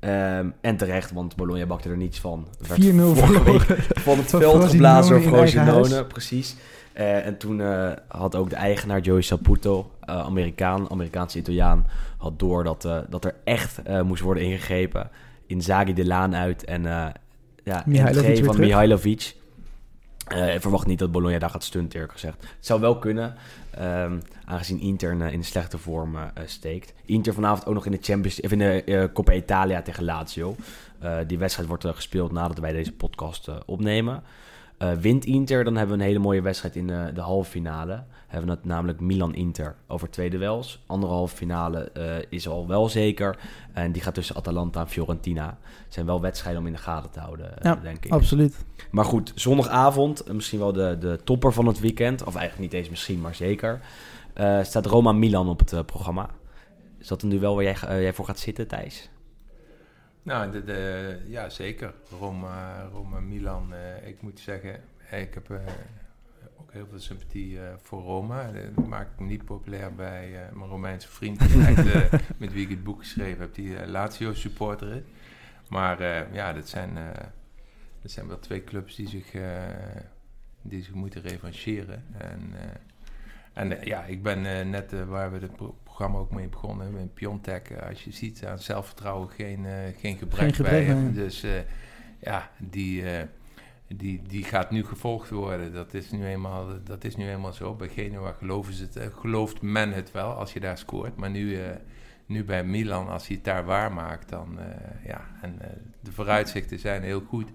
[0.00, 2.46] Um, en terecht, want Bologna bakte er niets van.
[2.62, 6.56] 4-0 van het veld geblazen door Frosinone, precies.
[6.92, 12.38] Eh, en toen eh, had ook de eigenaar Joey Saputo, eh, Amerikaan, Amerikaanse Italiaan, had
[12.38, 15.10] door dat, eh, dat er echt eh, moest worden ingegrepen.
[15.46, 16.82] Inzaghi de laan uit en
[17.64, 18.60] ja, Mihailovic NG van.
[18.60, 19.36] Mihailovic.
[20.30, 22.40] Eh, ik verwacht niet dat Bologna daar gaat stunten, eerlijk gezegd.
[22.40, 23.34] Het zou wel kunnen,
[23.70, 26.92] ehm, aangezien Inter in, eh, in slechte vorm eh, steekt.
[27.04, 30.56] Inter vanavond ook nog in de Champions, in de Coppa Italia tegen Lazio.
[31.26, 34.22] Die wedstrijd wordt gespeeld nadat wij deze podcast opnemen.
[34.80, 38.02] Eh, wint Inter, dan hebben we een hele mooie wedstrijd in eh, de halve finale.
[38.26, 40.82] Hebben we het namelijk Milan-Inter over twee duels.
[40.86, 43.38] Andere halve finale eh, is al wel zeker.
[43.72, 45.58] En die gaat tussen Atalanta en Fiorentina.
[45.88, 48.12] Zijn wel wedstrijden om in de gaten te houden, eh, Ja, denk ik.
[48.12, 48.64] absoluut.
[48.90, 52.24] Maar goed, zondagavond, misschien wel de, de topper van het weekend.
[52.24, 53.80] Of eigenlijk niet eens misschien, maar zeker.
[54.62, 56.30] staat Roma-Milan op het programma.
[56.98, 59.10] Is dat een duel waar jij, jij voor gaat zitten, Thijs?
[60.22, 61.94] Nou, de, de, ja, zeker.
[62.18, 63.72] Roma, Roma Milan.
[63.74, 65.58] eh, ik moet zeggen, eh, ik heb eh,
[66.56, 68.50] ook heel veel sympathie eh, voor Roma.
[68.52, 72.70] Eh, Dat maakt me niet populair bij eh, mijn Romeinse vriend, eh, met wie ik
[72.70, 75.02] het boek geschreven heb, die eh, Lazio-supporter is.
[75.68, 77.04] Maar eh, ja, dat zijn, eh,
[78.02, 79.62] dat zijn wel twee clubs die zich, eh,
[80.62, 82.04] die zich moeten revancheren.
[82.18, 82.64] En, eh,
[83.52, 86.92] en eh, ja, ik ben eh, net eh, waar we pro- programma ook mee begonnen,
[86.92, 87.70] met Piontek.
[87.70, 91.14] eh, als je ziet, aan zelfvertrouwen geen, eh, geen gebrek, Geen gebrek, bij hem.
[91.14, 91.50] Dus eh,
[92.20, 93.26] ja, die, eh,
[93.88, 95.72] die, die gaat nu gevolgd worden.
[95.72, 97.74] Dat is nu eenmaal, dat is nu eenmaal zo.
[97.74, 101.16] Bij Genua geloven ze het, eh, gelooft men het wel als je daar scoort.
[101.16, 101.70] Maar nu, eh,
[102.26, 104.66] nu bij Milan, als hij het daar waarmaakt, dan eh,
[105.06, 105.20] ja.
[105.42, 105.68] En eh,
[106.00, 107.50] de vooruitzichten zijn heel goed.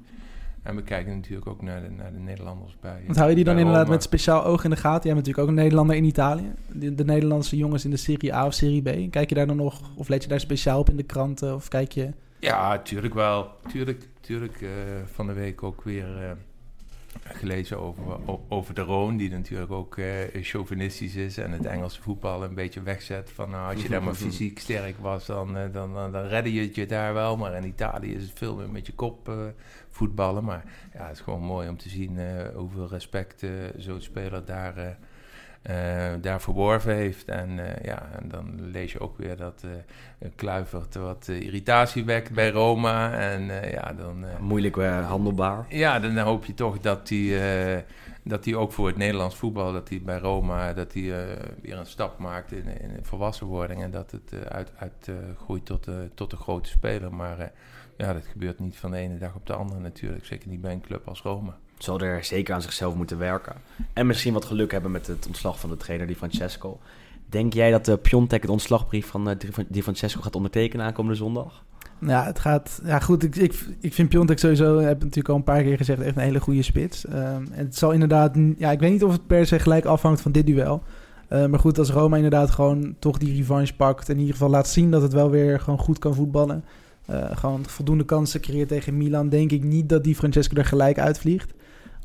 [0.65, 3.01] En we kijken natuurlijk ook naar de, naar de Nederlanders bij.
[3.05, 3.93] Want hou je die dan inderdaad Roma.
[3.93, 5.03] met speciaal oog in de gaten?
[5.03, 6.53] Jij bent natuurlijk ook een Nederlander in Italië.
[6.71, 9.11] De, de Nederlandse jongens in de Serie A of Serie B.
[9.11, 11.55] Kijk je daar dan nog, of let je daar speciaal op in de kranten?
[11.55, 12.11] Of kijk je...
[12.39, 13.47] Ja, tuurlijk wel.
[13.67, 14.69] Tuurlijk, tuurlijk eh,
[15.05, 16.31] van de week ook weer eh,
[17.23, 20.07] gelezen over, over de Roon, die natuurlijk ook eh,
[20.41, 23.31] chauvinistisch is en het Engelse voetbal een beetje wegzet.
[23.31, 26.53] Van nou, als je daar maar fysiek sterk was, dan, eh, dan, dan, dan redde
[26.53, 27.37] je het je daar wel.
[27.37, 29.35] Maar in Italië is het veel meer met je kop eh,
[29.89, 30.43] voetballen.
[30.43, 30.63] Maar
[30.93, 32.19] ja, het is gewoon mooi om te zien
[32.55, 33.45] hoeveel respect
[33.77, 34.97] zo'n speler daar...
[35.65, 37.27] eh, daar verworven heeft.
[37.27, 42.31] En eh, ja, en dan lees je ook weer dat eh Kluivert wat irritatie wekt
[42.31, 43.13] bij Roma.
[43.13, 44.25] En ja, dan...
[44.39, 45.65] Moeilijk handelbaar.
[45.69, 47.81] ja, dan hoop je toch dat hij, eh,
[48.23, 51.03] dat hij ook voor het Nederlands voetbal, dat hij bij Roma, dat hij
[51.61, 53.83] weer een stap maakt in, in volwassenwording.
[53.83, 57.13] En dat het uit, uit groeit tot, tot een grote speler.
[57.13, 57.51] Maar
[57.97, 60.25] ja, dat gebeurt niet van de ene dag op de andere natuurlijk.
[60.25, 61.57] Zeker niet bij een club als Roma.
[61.77, 63.55] Zal er zeker aan zichzelf moeten werken.
[63.93, 66.79] En misschien wat geluk hebben met het ontslag van de trainer, Di Francesco.
[67.29, 70.85] Denk jij dat de Piontek het ontslagbrief van eh, Di Fran- Di Francesco gaat ondertekenen
[70.85, 71.63] aankomende zondag?
[71.99, 72.81] Ja, het gaat...
[72.85, 75.77] Ja, goed, ik, ik, ik vind Piontek sowieso, heb ik natuurlijk al een paar keer
[75.77, 77.05] gezegd, echt een hele goede spits.
[77.05, 78.37] Ehm, en het zal inderdaad...
[78.57, 80.83] Ja, ik weet niet of het per se gelijk afhangt van dit duel.
[81.27, 84.07] Eh, maar goed, als Roma inderdaad gewoon toch die revanche pakt...
[84.07, 86.63] en in ieder geval laat zien dat het wel weer gewoon goed kan voetballen...
[87.05, 89.29] eh, gewoon voldoende kansen creëert tegen Milan...
[89.29, 91.53] denk ik niet dat die Francesco er gelijk uitvliegt.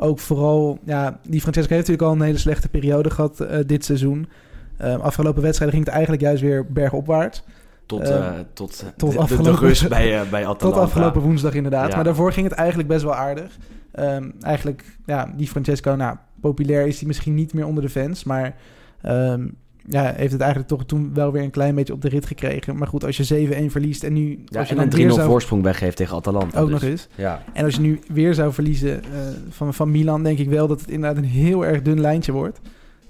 [0.02, 0.78] Ook vooral...
[0.84, 4.28] Ja, die Francesco heeft natuurlijk al een hele slechte periode gehad eh, dit seizoen.
[4.76, 7.42] Eh, afgelopen wedstrijden ging het eigenlijk juist weer bergopwaarts.
[7.86, 10.66] Tot, Eh, tot, tot de, de, de afgelopen- rust bij, bij Atalanta.
[10.66, 11.88] Tot afgelopen woensdag inderdaad.
[11.88, 11.94] Ja.
[11.94, 13.56] Maar daarvoor ging het eigenlijk best wel aardig.
[13.92, 18.24] Ehm, eigenlijk, ja, die Francesco, nou, populair is hij misschien niet meer onder de fans.
[18.24, 18.54] Maar
[19.02, 19.48] ehm,
[19.90, 22.76] ja, heeft het eigenlijk toch toen wel weer een klein beetje op de rit gekregen.
[22.76, 24.42] Maar goed, als je 7-1 verliest en nu...
[24.44, 26.60] Ja, als je en dan een 3-0 weer zou- voorsprong weggeeft tegen Atalanta.
[26.60, 26.80] Ook dus.
[26.80, 27.08] nog eens.
[27.14, 27.42] Ja.
[27.52, 29.08] En als je nu weer zou verliezen eh,
[29.48, 32.60] van, van Milan, denk ik wel dat het inderdaad een heel erg dun lijntje wordt.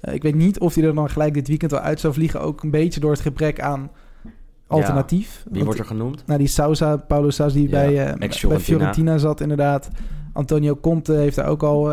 [0.00, 2.40] Eh, ik weet niet of hij er dan gelijk dit weekend wel uit zou vliegen.
[2.40, 3.90] Ook een beetje door het gebrek aan
[4.66, 5.44] alternatief.
[5.50, 6.22] Wie wordt er genoemd?
[6.26, 9.88] Nou, die Sousa, Paulo Sousa, die Ja, bij, eh, bij Fiorentina zat inderdaad.
[10.32, 11.92] Antonio Conte heeft daar ook al,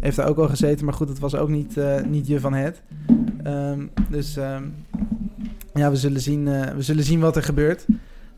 [0.00, 0.84] heeft daar ook al gezeten.
[0.84, 2.82] Maar goed, het was ook niet, eh, niet je van het.
[3.42, 3.80] Ehm,
[4.10, 4.62] dus ehm,
[5.74, 7.86] ja, we zullen, zien, eh, we zullen zien wat er gebeurt.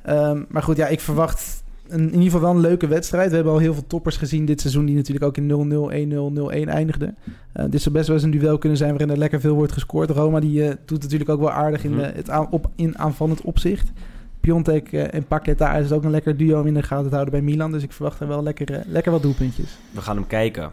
[0.03, 3.29] Ehm, maar goed, ja, ik verwacht een, in ieder geval wel een leuke wedstrijd.
[3.29, 4.85] We hebben al heel veel toppers gezien dit seizoen...
[4.87, 7.17] die natuurlijk ook in 0-0, 1-0, 0-1 eindigden.
[7.53, 8.91] Eh, dit zou best wel eens een duel kunnen zijn...
[8.91, 10.11] waarin er lekker veel wordt gescoord.
[10.11, 12.11] Roma die, eh, doet natuurlijk ook wel aardig in, Mhm.
[12.15, 13.93] het aan, op, in aanvallend opzicht.
[14.41, 17.35] Piontek en Paqueta is het ook een lekker duo om in de gaten te houden
[17.35, 17.73] bij Milan.
[17.73, 19.79] Dus ik verwacht er wel lekker, lekker wat doelpuntjes.
[19.91, 20.71] We gaan hem kijken.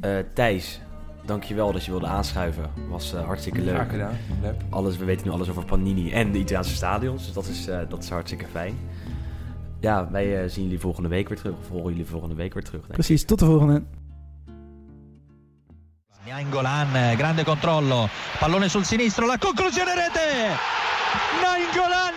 [0.00, 0.80] Eh Thijs,
[1.24, 2.70] dankjewel dat je wilde aanschuiven.
[2.88, 3.74] Was eh, hartstikke leuk.
[3.74, 4.16] Graag gedaan.
[4.42, 4.54] Leuk.
[4.70, 7.24] Alles, we weten nu alles over Panini en de Italiaanse stadions.
[7.24, 8.78] Dus dat is, eh, dat is hartstikke fijn.
[9.80, 11.54] Ja, wij zien jullie volgende week weer terug.
[11.58, 12.80] Of horen jullie volgende week weer terug.
[12.80, 13.04] denk ik.
[13.06, 13.82] Precies, tot de volgende.
[16.26, 16.86] Nainggolan,
[17.16, 18.06] grande controllo,
[18.38, 20.56] pallone sul sinistro, la conclusione rete!
[21.42, 22.14] Nainggolan,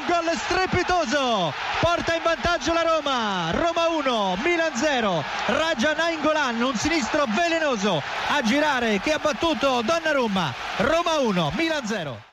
[0.00, 6.74] un gol strepitoso, porta in vantaggio la Roma, Roma 1, Milan 0, Raja Nainggolan, un
[6.76, 12.29] sinistro velenoso a girare che ha battuto Donnarumma, Roma 1, Milan 0.